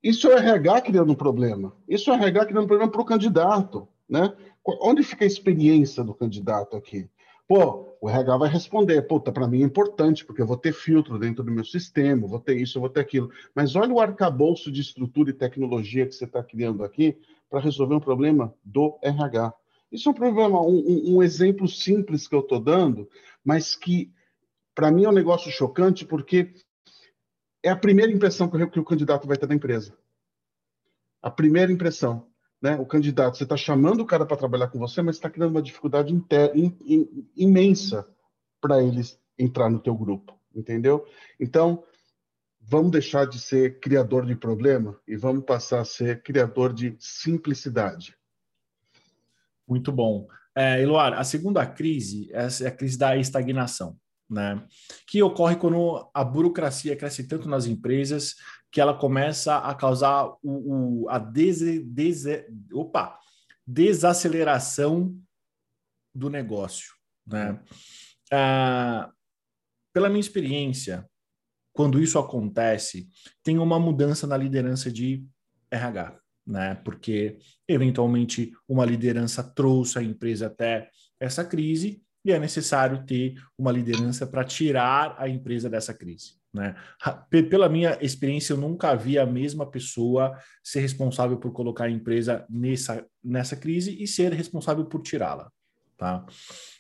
[0.03, 1.75] Isso é RH criando um problema.
[1.89, 3.89] Isso é RH criando um problema para o candidato.
[4.09, 4.35] Né?
[4.65, 7.09] Onde fica a experiência do candidato aqui?
[7.47, 11.19] Pô, o RH vai responder, puta, para mim é importante, porque eu vou ter filtro
[11.19, 13.29] dentro do meu sistema, vou ter isso, vou ter aquilo.
[13.55, 17.19] Mas olha o arcabouço de estrutura e tecnologia que você está criando aqui
[17.51, 19.53] para resolver um problema do RH.
[19.91, 23.09] Isso é um problema, um, um exemplo simples que eu estou dando,
[23.45, 24.13] mas que
[24.75, 26.55] para mim é um negócio chocante, porque
[27.63, 29.97] é a primeira impressão que o, candidato vai ter da empresa.
[31.21, 32.27] A primeira impressão.
[32.63, 32.77] Né?
[32.77, 35.63] O candidato, você está chamando o cara para trabalhar com você, mas está criando uma
[35.63, 36.25] dificuldade in,
[36.85, 38.07] in, imensa
[38.61, 41.07] para eles entrar no teu grupo, entendeu?
[41.39, 41.83] Então,
[42.61, 48.15] vamos deixar de ser criador de problema e vamos passar a ser criador de simplicidade.
[49.71, 50.27] Muito bom.
[50.57, 53.97] É, Eloar, a segunda crise é a crise da estagnação,
[54.29, 54.67] né?
[55.07, 58.35] Que ocorre quando a burocracia cresce tanto nas empresas
[58.73, 62.25] que ela começa a causar o, o a des, des,
[62.73, 63.17] opa,
[63.65, 65.17] desaceleração
[66.13, 66.93] do negócio,
[67.25, 67.63] né?
[68.33, 69.13] Ah,
[69.93, 71.09] pela minha experiência,
[71.73, 73.09] quando isso acontece,
[73.45, 75.25] tem uma mudança na liderança de
[75.71, 76.75] RH né?
[76.85, 83.73] Porque eventualmente uma liderança trouxe a empresa até essa crise e é necessário ter uma
[83.73, 86.41] liderança para tirar a empresa dessa crise.
[86.53, 86.75] Né?
[87.49, 92.45] Pela minha experiência, eu nunca vi a mesma pessoa ser responsável por colocar a empresa
[92.51, 95.51] nessa, nessa crise e ser responsável por tirá-la.
[95.97, 96.25] Tá?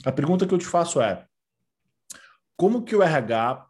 [0.05, 1.25] A pergunta que eu te faço é:
[2.57, 3.67] como que o RH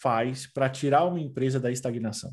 [0.00, 2.32] faz para tirar uma empresa da estagnação?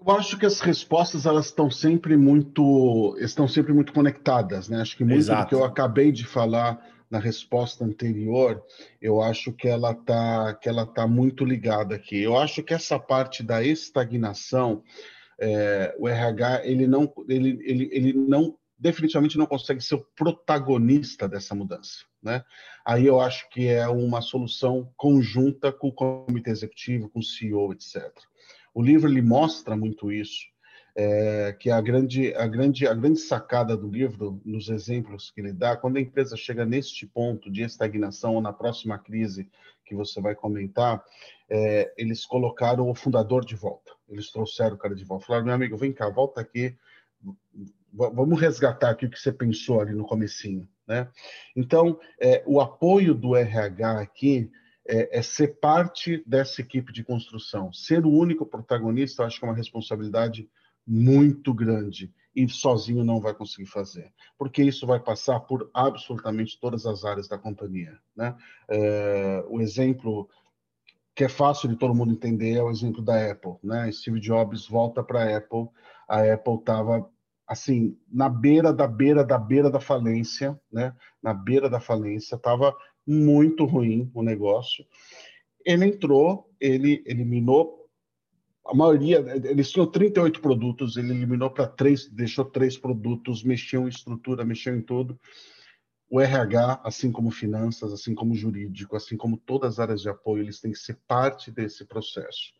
[0.00, 4.80] Eu acho que as respostas elas estão sempre muito estão sempre muito conectadas, né?
[4.80, 5.42] Acho que muito Exato.
[5.42, 6.80] do que eu acabei de falar
[7.10, 8.62] na resposta anterior,
[9.00, 12.22] eu acho que ela está que ela tá muito ligada aqui.
[12.22, 14.82] Eu acho que essa parte da estagnação,
[15.40, 21.28] é, o RH ele não ele, ele, ele não definitivamente não consegue ser o protagonista
[21.28, 22.04] dessa mudança.
[22.22, 22.44] Né?
[22.84, 27.72] Aí eu acho que é uma solução conjunta com o comitê executivo, com o CEO,
[27.72, 28.12] etc.
[28.74, 30.46] O livro ele mostra muito isso,
[30.96, 35.52] é, que a grande, a, grande, a grande sacada do livro, nos exemplos que ele
[35.52, 39.48] dá, quando a empresa chega neste ponto de estagnação ou na próxima crise
[39.84, 41.02] que você vai comentar,
[41.48, 43.92] é, eles colocaram o fundador de volta.
[44.08, 45.26] Eles trouxeram o cara de volta.
[45.26, 46.76] Falaram, meu amigo, vem cá, volta aqui,
[47.92, 51.08] vamos resgatar aqui o que você pensou ali no comecinho, né?
[51.56, 54.50] Então, é, o apoio do RH aqui
[54.88, 57.72] é, é, ser parte dessa equipe de construção.
[57.72, 60.48] Ser o único protagonista, acho que é uma responsabilidade
[60.86, 66.86] muito grande e sozinho não vai conseguir fazer, porque isso vai passar por absolutamente todas
[66.86, 68.34] as áreas da companhia, né?
[68.68, 70.28] É, o exemplo
[71.14, 73.90] que é fácil de todo mundo entender é o exemplo da Apple, né?
[73.92, 75.68] Steve Jobs volta para a Apple,
[76.08, 77.10] a Apple estava
[77.46, 80.94] assim, na beira da beira da beira da falência, né?
[81.22, 82.74] Na beira da falência, estava
[83.08, 84.84] muito ruim o negócio.
[85.64, 87.88] Ele entrou, ele eliminou
[88.66, 93.88] a maioria, eles tinham 38 produtos, ele eliminou para três, deixou três produtos, mexeu em
[93.88, 95.18] estrutura, mexeu em tudo.
[96.10, 100.42] O RH, assim como finanças, assim como jurídico, assim como todas as áreas de apoio,
[100.42, 102.52] eles têm que ser parte desse processo.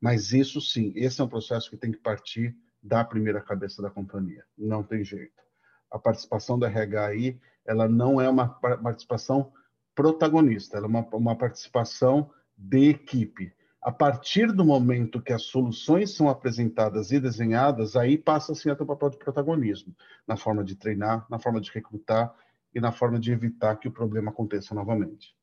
[0.00, 3.90] Mas isso sim, esse é um processo que tem que partir da primeira cabeça da
[3.90, 4.44] companhia.
[4.56, 5.42] Não tem jeito.
[5.90, 9.52] A participação da RH aí, ela não é uma participação
[9.96, 13.52] protagonista, ela é uma, uma participação de equipe.
[13.82, 18.76] A partir do momento que as soluções são apresentadas e desenhadas, aí passa assim a
[18.76, 19.94] ter um papel de protagonismo,
[20.26, 22.34] na forma de treinar, na forma de recrutar
[22.74, 25.34] e na forma de evitar que o problema aconteça novamente.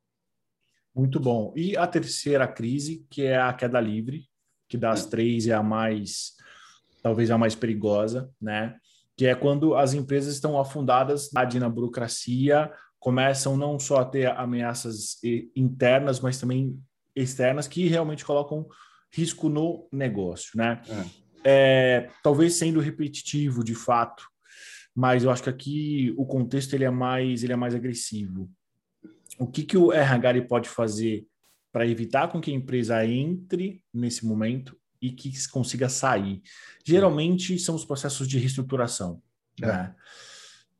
[0.93, 1.51] Muito bom.
[1.55, 4.29] E a terceira crise, que é a queda livre,
[4.69, 6.33] que das três é a mais
[7.01, 8.77] talvez a mais perigosa, né?
[9.15, 12.71] Que é quando as empresas estão afundadas na burocracia,
[13.03, 15.17] começam não só a ter ameaças
[15.53, 16.81] internas, mas também
[17.13, 18.65] externas que realmente colocam
[19.11, 20.81] risco no negócio, né?
[20.87, 21.23] É.
[21.45, 24.25] É, talvez sendo repetitivo de fato,
[24.95, 28.49] mas eu acho que aqui o contexto ele é mais ele é mais agressivo.
[29.37, 31.27] O que, que o RH pode fazer
[31.73, 36.41] para evitar com que a empresa entre nesse momento e que consiga sair.
[36.85, 39.21] Geralmente são os processos de reestruturação.
[39.61, 39.65] É.
[39.65, 39.95] Né?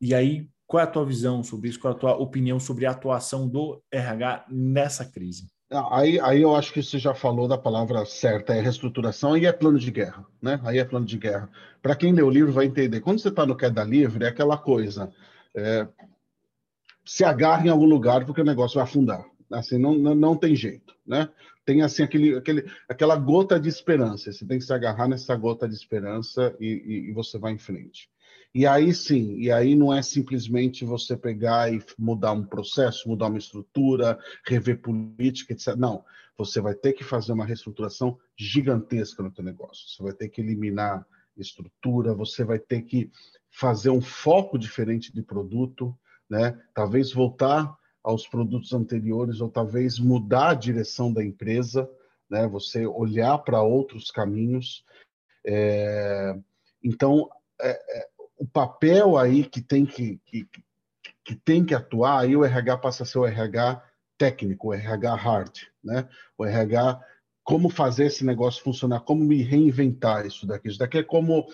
[0.00, 1.78] E aí, qual é a tua visão sobre isso?
[1.78, 5.46] Qual é a tua opinião sobre a atuação do RH nessa crise?
[5.70, 9.52] Aí, aí eu acho que você já falou da palavra certa, é reestruturação e é
[9.52, 10.60] plano de guerra, né?
[10.64, 11.48] Aí é plano de guerra.
[11.80, 13.00] Para quem lê o livro vai entender.
[13.02, 15.12] Quando você está no queda livre, é aquela coisa,
[15.54, 15.86] é,
[17.04, 19.24] se agarra em algum lugar porque o negócio vai afundar.
[19.52, 21.28] Assim, não, não, não tem jeito, né?
[21.64, 24.32] Tem assim aquele, aquele, aquela gota de esperança.
[24.32, 27.58] Você tem que se agarrar nessa gota de esperança e, e, e você vai em
[27.58, 28.10] frente.
[28.54, 33.26] E aí sim, e aí não é simplesmente você pegar e mudar um processo, mudar
[33.26, 35.74] uma estrutura, rever política, etc.
[35.74, 36.04] Não,
[36.38, 39.88] você vai ter que fazer uma reestruturação gigantesca no teu negócio.
[39.88, 41.04] Você vai ter que eliminar
[41.36, 43.10] estrutura, você vai ter que
[43.50, 45.96] fazer um foco diferente de produto,
[46.30, 46.56] né?
[46.72, 51.90] Talvez voltar aos produtos anteriores ou talvez mudar a direção da empresa,
[52.30, 52.46] né?
[52.46, 54.84] Você olhar para outros caminhos.
[55.44, 56.38] É...
[56.82, 57.28] Então,
[57.60, 58.08] é, é,
[58.44, 60.46] o papel aí que tem que, que,
[61.24, 63.82] que tem que atuar, aí o RH passa a ser o RH
[64.18, 66.06] técnico, o RH hard, né?
[66.36, 67.00] O RH
[67.42, 70.68] como fazer esse negócio funcionar, como me reinventar isso daqui.
[70.68, 71.46] Isso daqui é como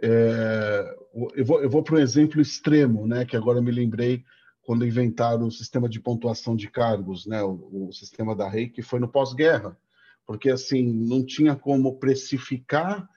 [0.00, 0.96] é,
[1.34, 3.24] eu vou, eu vou para um exemplo extremo, né?
[3.24, 4.24] Que agora me lembrei
[4.62, 8.82] quando inventaram o sistema de pontuação de cargos, né, o, o sistema da REI, que
[8.82, 9.76] foi no pós-guerra,
[10.26, 13.08] porque assim não tinha como precificar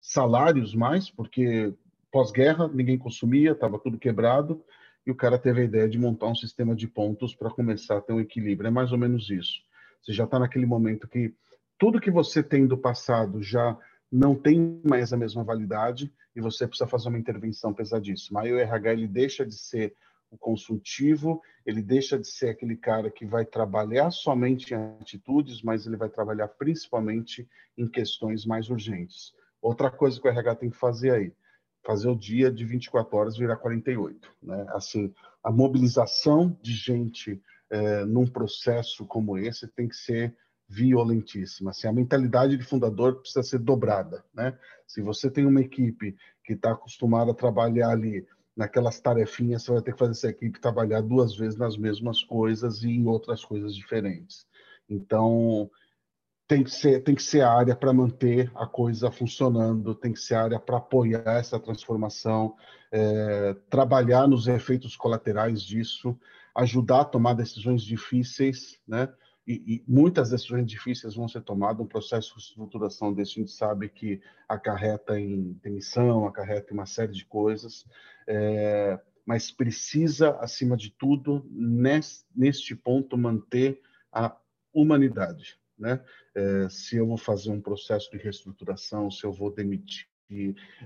[0.00, 1.74] salários mais, porque
[2.12, 4.62] pós-guerra ninguém consumia, estava tudo quebrado,
[5.04, 8.00] e o cara teve a ideia de montar um sistema de pontos para começar a
[8.00, 8.68] ter um equilíbrio.
[8.68, 9.62] É mais ou menos isso.
[10.00, 11.34] Você já está naquele momento que
[11.78, 13.76] tudo que você tem do passado já
[14.10, 18.42] não tem mais a mesma validade e você precisa fazer uma intervenção pesadíssima.
[18.42, 19.94] Aí o RH ele deixa de ser
[20.30, 25.86] o consultivo, ele deixa de ser aquele cara que vai trabalhar somente em atitudes, mas
[25.86, 29.34] ele vai trabalhar principalmente em questões mais urgentes.
[29.60, 31.32] Outra coisa que o RH tem que fazer aí,
[31.84, 34.28] fazer o dia de 24 horas virar 48.
[34.42, 34.66] Né?
[34.70, 35.12] Assim,
[35.42, 40.36] a mobilização de gente é, num processo como esse tem que ser
[40.68, 41.70] violentíssima.
[41.70, 44.24] Assim, a mentalidade de fundador precisa ser dobrada.
[44.32, 44.56] Né?
[44.86, 48.26] Se você tem uma equipe que está acostumada a trabalhar ali
[48.56, 52.82] naquelas tarefinhas, você vai ter que fazer essa equipe trabalhar duas vezes nas mesmas coisas
[52.82, 54.46] e em outras coisas diferentes.
[54.88, 55.70] Então,
[56.52, 60.34] tem que ser, tem que ser área para manter a coisa funcionando, tem que ser
[60.34, 62.54] área para apoiar essa transformação,
[62.90, 66.14] é, trabalhar nos efeitos colaterais disso,
[66.54, 69.10] ajudar a tomar decisões difíceis, né?
[69.46, 71.80] E, e, muitas decisões difíceis vão ser tomadas.
[71.80, 76.84] Um processo de estruturação desse, a gente sabe que acarreta em demissão, acarreta em uma
[76.84, 77.86] série de coisas,
[78.26, 83.80] é, mas precisa, acima de tudo, neste, neste ponto, manter
[84.12, 84.36] a
[84.74, 85.61] humanidade.
[85.78, 86.02] Né?
[86.34, 90.06] É, se eu vou fazer um processo de reestruturação, se eu vou demitir,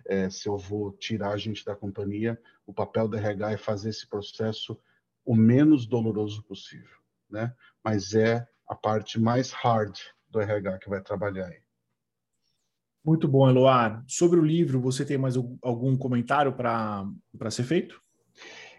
[0.06, 3.90] é, se eu vou tirar a gente da companhia, o papel do RH é fazer
[3.90, 4.78] esse processo
[5.24, 6.96] o menos doloroso possível,
[7.28, 7.54] né?
[7.84, 9.96] Mas é a parte mais hard
[10.28, 11.60] do RH que vai trabalhar aí.
[13.04, 14.04] Muito bom, Eloar.
[14.08, 18.02] Sobre o livro, você tem mais algum comentário para ser feito?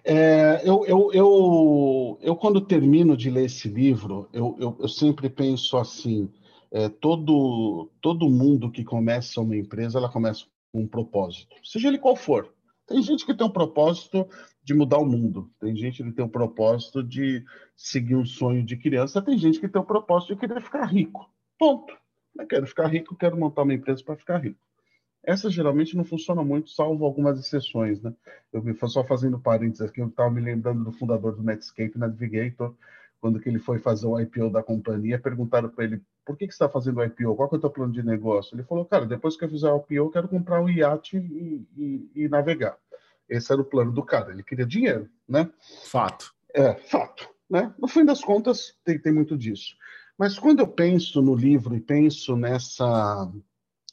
[0.04, 5.30] É, eu, eu, eu, eu, quando termino de ler esse livro, eu, eu, eu sempre
[5.30, 6.32] penso assim:
[6.72, 11.98] é, todo, todo mundo que começa uma empresa, ela começa com um propósito, seja ele
[11.98, 12.54] qual for.
[12.88, 14.26] Tem gente que tem um propósito
[14.64, 17.44] de mudar o mundo, tem gente que tem um propósito de
[17.76, 21.30] seguir um sonho de criança, tem gente que tem um propósito de querer ficar rico.
[21.60, 21.94] Ponto.
[22.40, 24.60] Eu quero ficar rico, quero montar uma empresa para ficar rico.
[25.28, 28.14] Essa geralmente não funciona muito, salvo algumas exceções, né?
[28.54, 32.74] Eu me só fazendo parênteses aqui, eu estava me lembrando do fundador do Netscape Navigator,
[33.20, 36.54] quando que ele foi fazer o IPO da companhia, perguntaram para ele, por que, que
[36.54, 37.36] você está fazendo o IPO?
[37.36, 38.56] Qual que é o teu plano de negócio?
[38.56, 41.68] Ele falou, cara, depois que eu fizer o IPO, eu quero comprar um iate e,
[41.76, 42.78] e, e navegar.
[43.28, 45.50] Esse era o plano do cara, ele queria dinheiro, né?
[45.88, 46.34] Fato.
[46.54, 47.30] É, fato.
[47.50, 47.74] Né?
[47.78, 49.76] No fim das contas, tem, tem muito disso.
[50.18, 53.30] Mas quando eu penso no livro e penso nessa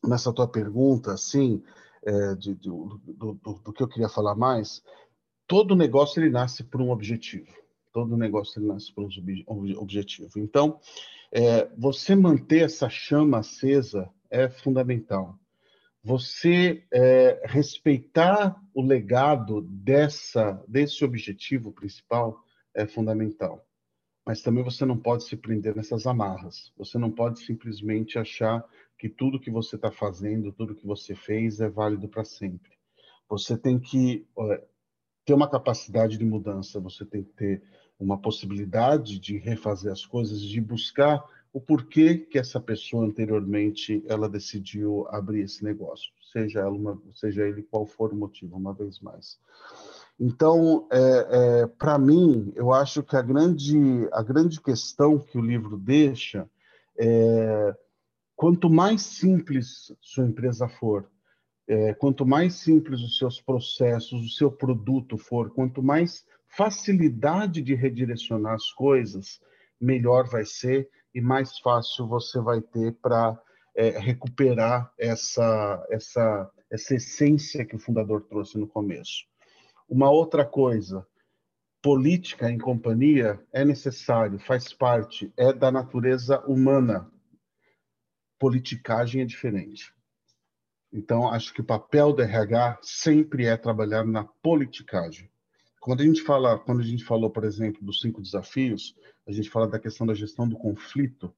[0.06, 1.62] nessa tua pergunta, assim,
[2.04, 4.82] é, de, de, do, do, do, que eu queria falar mais,
[5.46, 7.52] todo negócio ele nasce por um objetivo.
[7.92, 10.30] Todo negócio ele nasce por um objetivo.
[10.36, 10.80] Então,
[11.32, 15.38] é, você manter essa chama acesa é fundamental.
[16.02, 22.38] Você é, respeitar o legado dessa desse objetivo principal
[22.74, 23.64] é fundamental.
[24.26, 26.72] Mas também você não pode se prender nessas amarras.
[26.76, 28.64] Você não pode simplesmente achar
[29.04, 32.70] que tudo que você está fazendo, tudo que você fez é válido para sempre.
[33.28, 34.26] Você tem que
[35.26, 37.62] ter uma capacidade de mudança, você tem que ter
[38.00, 44.26] uma possibilidade de refazer as coisas, de buscar o porquê que essa pessoa anteriormente ela
[44.26, 49.00] decidiu abrir esse negócio, seja ela uma, seja ele qual for o motivo, uma vez
[49.00, 49.38] mais.
[50.18, 51.26] Então, é,
[51.60, 56.48] é, para mim, eu acho que a grande a grande questão que o livro deixa
[56.96, 57.76] é
[58.36, 61.08] Quanto mais simples sua empresa for,
[61.66, 67.74] é, quanto mais simples os seus processos, o seu produto for, quanto mais facilidade de
[67.74, 69.40] redirecionar as coisas,
[69.80, 73.38] melhor vai ser e mais fácil você vai ter para
[73.74, 79.24] é, recuperar essa, essa, essa essência que o fundador trouxe no começo.
[79.88, 81.06] Uma outra coisa,
[81.82, 87.10] política em companhia é necessário, faz parte, é da natureza humana
[88.44, 89.90] politicagem é diferente.
[90.92, 95.30] Então, acho que o papel do RH sempre é trabalhar na politicagem.
[95.80, 98.94] Quando a gente fala, quando a gente falou, por exemplo, dos cinco desafios,
[99.26, 101.34] a gente fala da questão da gestão do conflito.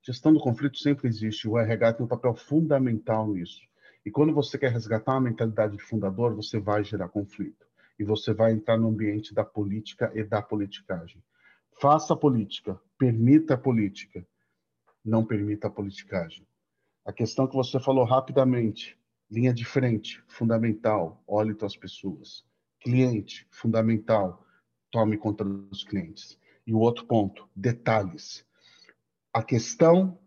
[0.00, 1.48] Gestão do conflito sempre existe.
[1.48, 3.60] O RH tem um papel fundamental nisso.
[4.06, 7.66] E quando você quer resgatar a mentalidade de fundador, você vai gerar conflito.
[7.98, 11.20] E você vai entrar no ambiente da política e da politicagem.
[11.80, 14.24] Faça política, permita a política,
[15.04, 16.46] não permita a politicagem.
[17.04, 18.98] A questão que você falou rapidamente,
[19.30, 22.44] linha de frente, fundamental, olhe para as pessoas.
[22.80, 24.44] Cliente, fundamental,
[24.90, 26.38] tome conta dos clientes.
[26.66, 28.46] E o outro ponto, detalhes.
[29.32, 30.18] A questão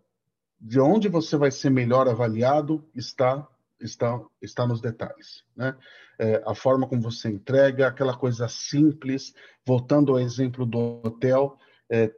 [0.60, 3.48] de onde você vai ser melhor avaliado está
[3.80, 5.76] está está nos detalhes, né?
[6.20, 9.34] É, a forma como você entrega, aquela coisa simples.
[9.66, 11.60] Voltando ao exemplo do hotel,
[11.90, 12.12] é,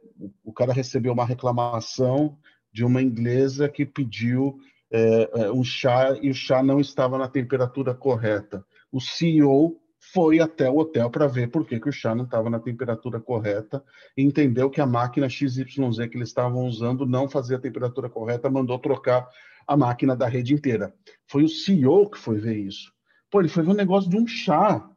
[0.44, 2.36] o cara recebeu uma reclamação
[2.72, 4.58] de uma inglesa que pediu
[4.90, 8.64] é, é, um chá e o chá não estava na temperatura correta.
[8.90, 9.80] O CEO
[10.12, 13.20] foi até o hotel para ver por que, que o chá não estava na temperatura
[13.20, 13.84] correta
[14.16, 15.64] entendeu que a máquina XYZ
[16.10, 19.28] que eles estavam usando não fazia a temperatura correta, mandou trocar
[19.66, 20.92] a máquina da rede inteira.
[21.28, 22.92] Foi o CEO que foi ver isso.
[23.30, 24.90] Pô, ele foi ver um negócio de um chá,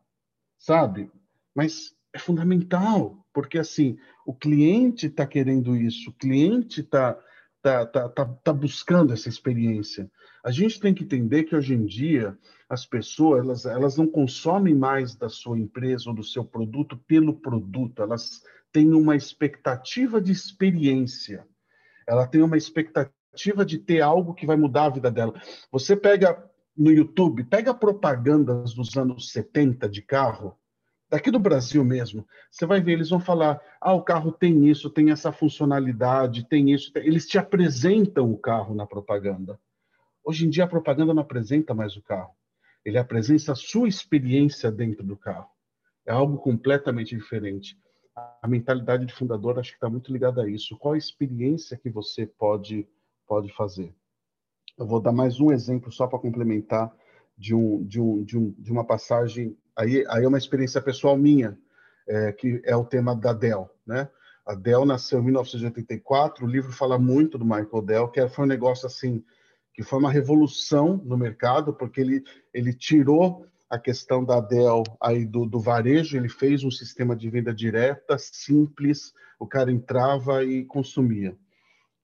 [0.57, 1.11] sabe?
[1.53, 7.20] Mas é fundamental, porque assim, o cliente está querendo isso, o cliente está
[7.66, 10.12] está tá, tá, tá buscando essa experiência.
[10.44, 12.38] A gente tem que entender que hoje em dia
[12.70, 17.34] as pessoas elas, elas não consomem mais da sua empresa ou do seu produto pelo
[17.34, 21.48] produto, elas têm uma expectativa de experiência,
[22.06, 25.34] ela tem uma expectativa de ter algo que vai mudar a vida dela.
[25.72, 26.44] Você pega
[26.76, 30.58] no YouTube, pega propagandas dos anos 70 de carro,
[31.14, 34.89] daqui do Brasil mesmo, você vai ver, eles vão falar: ah, o carro tem isso,
[34.89, 36.91] tem essa funcionalidade, tem isso.
[36.95, 39.59] Eles te apresentam o carro na propaganda.
[40.26, 42.34] Hoje em dia, a propaganda não apresenta mais o carro,
[42.84, 45.47] ele apresenta a sua experiência dentro do carro.
[46.03, 47.78] É algo completamente diferente.
[48.41, 50.78] A mentalidade de fundador acho que está muito ligada a isso.
[50.78, 52.88] Qual a experiência que você pode,
[53.28, 53.93] pode fazer?
[54.78, 56.91] Eu vou dar mais um exemplo só para complementar
[57.38, 59.55] de, um, de, um, de, um, de uma passagem.
[59.76, 61.57] Aí, aí é uma experiência pessoal minha,
[62.07, 63.69] é, que é o tema da Dell.
[63.86, 64.07] Né?
[64.45, 66.45] A Dell nasceu em 1984.
[66.45, 69.24] O livro fala muito do Michael Dell, que foi um negócio assim
[69.74, 75.26] que foi uma revolução no mercado, porque ele, ele tirou a questão da Dell aí
[75.26, 80.63] do, do varejo, ele fez um sistema de venda direta, simples, o cara entrava e
[80.63, 81.36] consumia.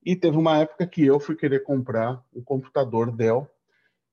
[0.04, 3.48] E teve uma época que eu fui querer comprar um computador Dell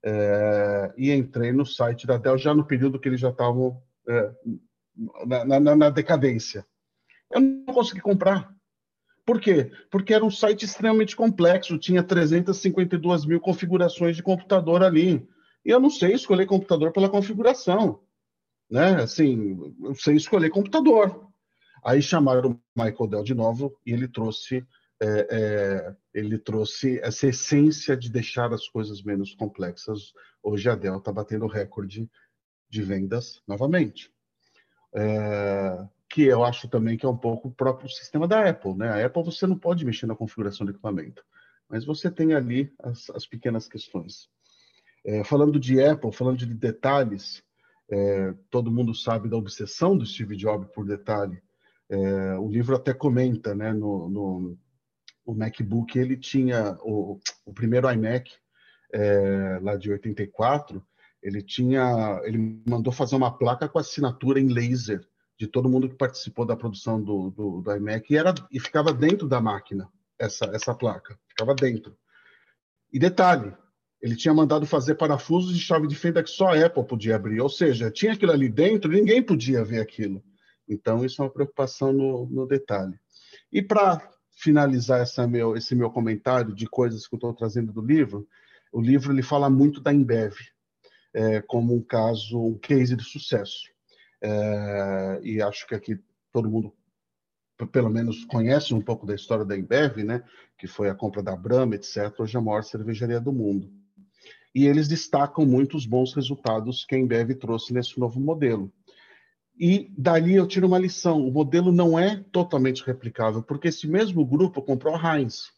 [0.09, 4.31] é, e entrei no site da Dell já no período que eles já estavam é,
[5.27, 6.65] na, na, na, decadência.
[7.29, 8.55] Eu não consegui comprar.
[9.25, 9.73] Por quê?
[9.91, 15.29] Porque era um site extremamente complexo, tinha 352 mil configurações de computador ali.
[15.65, 18.01] E eu não sei escolher computador pela configuração.
[18.71, 19.03] Né?
[19.03, 21.29] Assim, eu sei escolher computador.
[21.85, 24.65] Aí chamaram o Michael Dell de novo e ele trouxe
[25.01, 30.13] é, é, ele trouxe essa essência de deixar as coisas menos complexas.
[30.43, 32.11] Hoje a Dell está batendo recorde
[32.69, 34.11] de vendas novamente.
[34.95, 38.75] É, que eu acho também que é um pouco o próprio sistema da Apple.
[38.75, 38.89] Né?
[38.89, 41.23] A Apple você não pode mexer na configuração do equipamento,
[41.69, 44.29] mas você tem ali as, as pequenas questões.
[45.05, 47.43] É, falando de Apple, falando de detalhes,
[47.91, 51.41] é, todo mundo sabe da obsessão do Steve Jobs por detalhe.
[51.89, 54.59] É, o livro até comenta né, no, no
[55.27, 58.33] o MacBook ele tinha o, o primeiro iMac
[58.95, 60.83] é, lá de 84
[61.21, 65.05] ele tinha ele mandou fazer uma placa com assinatura em laser
[65.39, 68.95] de todo mundo que participou da produção do, do, do iMac e era e ficava
[68.95, 71.97] dentro da máquina essa essa placa ficava dentro.
[72.93, 73.53] E detalhe
[74.01, 77.41] ele tinha mandado fazer parafusos de chave de fenda que só a Apple podia abrir
[77.41, 80.23] ou seja tinha aquilo ali dentro ninguém podia ver aquilo.
[80.69, 82.97] Então isso é uma preocupação no, no detalhe.
[83.53, 87.81] E para finalizar essa meu, esse meu comentário de coisas que eu estou trazendo do
[87.81, 88.29] livro,
[88.71, 90.35] o livro ele fala muito da Embev
[91.17, 93.71] é, como um caso, um case de sucesso.
[94.21, 95.99] É, e acho que aqui
[96.31, 96.71] todo mundo,
[97.73, 100.23] pelo menos, conhece um pouco da história da Embev, né?
[100.59, 102.13] que foi a compra da Brahma, etc.
[102.19, 103.73] Hoje é a maior cervejaria do mundo.
[104.55, 108.71] E eles destacam muito os bons resultados que a Embev trouxe nesse novo modelo.
[109.59, 114.25] E dali eu tiro uma lição: o modelo não é totalmente replicável, porque esse mesmo
[114.25, 115.51] grupo comprou a Heinz.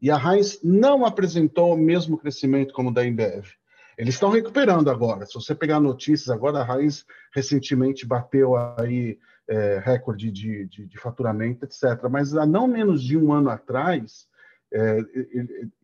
[0.00, 3.46] E a Heinz não apresentou o mesmo crescimento como o da Embev.
[3.96, 5.24] Eles estão recuperando agora.
[5.24, 9.18] Se você pegar notícias agora, a Heinz recentemente bateu aí
[9.48, 12.08] é, recorde de, de, de, faturamento, etc.
[12.10, 14.26] Mas há não menos de um ano atrás,
[14.72, 14.98] é,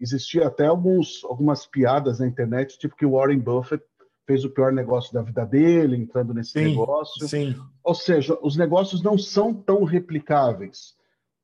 [0.00, 3.84] existia até alguns, algumas piadas na internet, tipo que Warren Buffett
[4.26, 7.28] fez o pior negócio da vida dele, entrando nesse sim, negócio.
[7.28, 7.56] Sim.
[7.82, 10.94] Ou seja, os negócios não são tão replicáveis,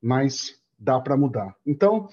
[0.01, 1.55] mas dá para mudar.
[1.65, 2.07] Então,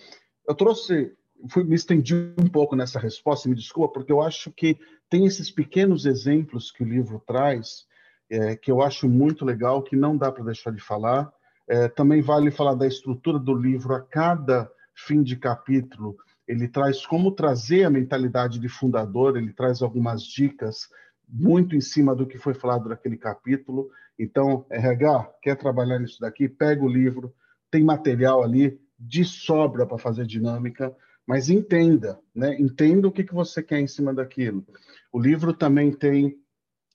[0.46, 1.12] eu trouxe,
[1.48, 5.50] fui, me estendi um pouco nessa resposta, me desculpa, porque eu acho que tem esses
[5.50, 7.86] pequenos exemplos que o livro traz,
[8.28, 11.32] é, que eu acho muito legal, que não dá para deixar de falar.
[11.68, 17.04] É, também vale falar da estrutura do livro a cada fim de capítulo ele traz
[17.04, 20.88] como trazer a mentalidade de fundador, ele traz algumas dicas
[21.28, 23.90] muito em cima do que foi falado naquele capítulo.
[24.18, 26.48] Então, RH, quer trabalhar nisso daqui?
[26.48, 27.34] Pega o livro,
[27.70, 30.94] tem material ali de sobra para fazer dinâmica,
[31.26, 32.56] mas entenda, né?
[32.58, 34.64] Entenda o que, que você quer em cima daquilo.
[35.12, 36.38] O livro também tem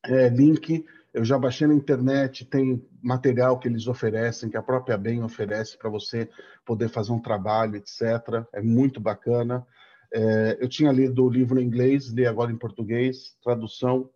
[0.05, 4.97] é, link eu já baixei na internet, tem material que eles oferecem, que a própria
[4.97, 6.29] BEM oferece para você
[6.65, 8.45] poder fazer um trabalho, etc.
[8.53, 9.65] É muito bacana.
[10.13, 14.09] É, eu tinha lido o livro em inglês, li agora em português, tradução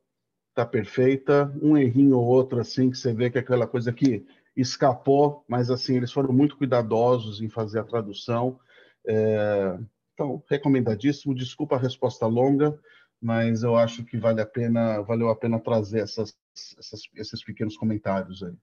[0.50, 1.54] está perfeita.
[1.62, 4.26] Um errinho ou outro, assim, que você vê que é aquela coisa que
[4.56, 8.58] escapou, mas assim, eles foram muito cuidadosos em fazer a tradução.
[9.06, 9.78] É,
[10.14, 11.36] então, recomendadíssimo.
[11.36, 12.80] Desculpa a resposta longa,
[13.22, 16.36] mas eu acho que vale a pena, valeu a pena trazer essas,
[16.78, 18.54] essas, esses pequenos comentários aí.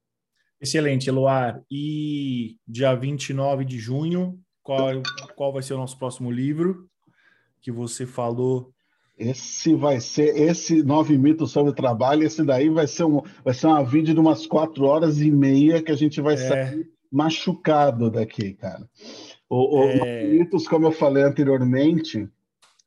[0.60, 1.62] Excelente, Eloar.
[1.70, 5.02] E dia 29 de junho, qual,
[5.34, 6.88] qual vai ser o nosso próximo livro
[7.60, 8.72] que você falou
[9.18, 12.24] esse vai ser esse nove mitos sobre o trabalho.
[12.24, 15.82] Esse daí vai ser um vai ser uma vídeo de umas quatro horas e meia
[15.82, 16.36] que a gente vai é.
[16.38, 18.88] sair machucado daqui, cara.
[19.48, 20.24] O, o é...
[20.24, 22.28] mitos, como eu falei anteriormente,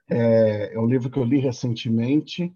[0.10, 2.54] é, é um livro que eu li recentemente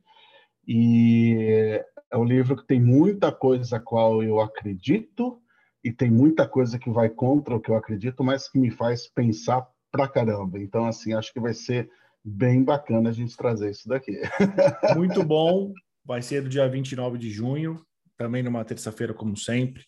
[0.67, 1.81] e
[2.11, 5.41] é um livro que tem muita coisa a qual eu acredito
[5.83, 9.07] e tem muita coisa que vai contra o que eu acredito, mas que me faz
[9.07, 10.59] pensar pra caramba.
[10.59, 11.89] Então, assim, acho que vai ser
[12.23, 14.19] bem bacana a gente trazer isso daqui.
[14.95, 15.73] Muito bom.
[16.05, 17.81] Vai ser do dia 29 de junho,
[18.17, 19.83] também numa terça-feira, como sempre.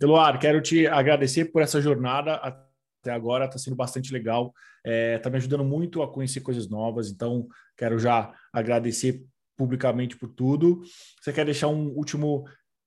[0.00, 2.34] Eloar, quero te agradecer por essa jornada
[3.00, 4.52] até agora, está sendo bastante legal.
[4.84, 7.46] Está é, tá me ajudando muito a conhecer coisas novas, então
[7.76, 9.24] quero já agradecer
[9.56, 10.82] publicamente por tudo.
[11.20, 12.44] Você quer deixar um último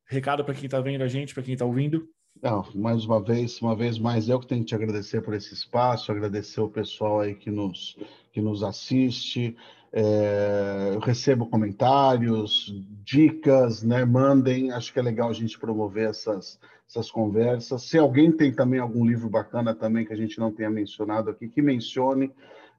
[0.07, 2.07] recado para quem está vendo a gente, para quem está ouvindo?
[2.39, 5.53] Não, mais uma vez, uma vez mais, eu que tenho que te agradecer por esse
[5.53, 7.97] espaço, agradecer o pessoal aí que nos,
[8.31, 9.55] que nos assiste.
[9.93, 12.73] É, eu recebo comentários,
[13.03, 14.05] dicas, né?
[14.05, 17.83] Mandem, acho que é legal a gente promover essas, essas conversas.
[17.83, 21.47] Se alguém tem também algum livro bacana também que a gente não tenha mencionado aqui,
[21.47, 22.31] que mencione.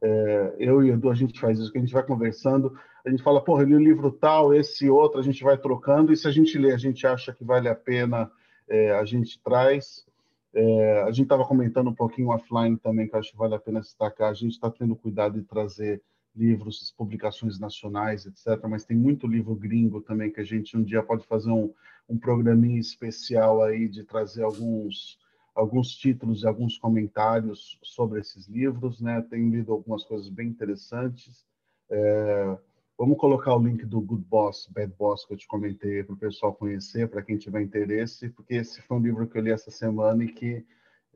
[0.03, 2.77] É, eu e Edu, a gente faz isso, que a gente vai conversando,
[3.07, 6.13] a gente fala, porra, eu li o livro tal, esse outro, a gente vai trocando,
[6.13, 8.29] e se a gente lê, a gente acha que vale a pena
[8.73, 10.07] é, a gente traz.
[10.55, 13.81] É, a gente estava comentando um pouquinho offline também, que acho que vale a pena
[13.81, 14.31] destacar.
[14.31, 16.03] A gente está tendo cuidado de trazer
[16.35, 18.67] livros, publicações nacionais, etc.
[18.69, 21.73] Mas tem muito livro gringo também que a gente um dia pode fazer um,
[22.09, 25.21] um programinha especial aí de trazer alguns
[25.55, 29.21] alguns títulos e alguns comentários sobre esses livros, né?
[29.29, 31.45] Tenho lido algumas coisas bem interessantes.
[31.91, 32.57] É,
[32.99, 36.19] Vamos colocar o link do Good Boss, Bad Boss, que eu te comentei para o
[36.19, 39.71] pessoal conhecer, para quem tiver interesse, porque esse foi um livro que eu li essa
[39.71, 40.65] semana e que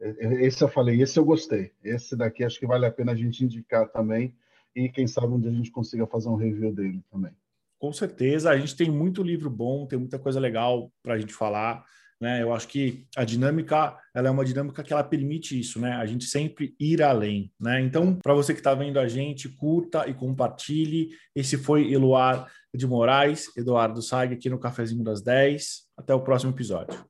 [0.00, 1.72] é, esse eu falei, esse eu gostei.
[1.82, 4.34] Esse daqui acho que vale a pena a gente indicar também
[4.74, 7.32] e quem sabe um dia a gente consiga fazer um review dele também.
[7.78, 11.32] Com certeza, a gente tem muito livro bom, tem muita coisa legal para a gente
[11.32, 11.84] falar.
[12.20, 12.42] Né?
[12.42, 15.92] Eu acho que a dinâmica ela é uma dinâmica que ela permite isso, né?
[15.92, 17.80] A gente sempre ir além, né?
[17.80, 21.10] Então, para você que está vendo a gente, curta e compartilhe.
[21.34, 25.86] Esse foi Eluar de Moraes, Eduardo Saig aqui no Cafezinho das 10.
[25.98, 27.04] Até o próximo episódio.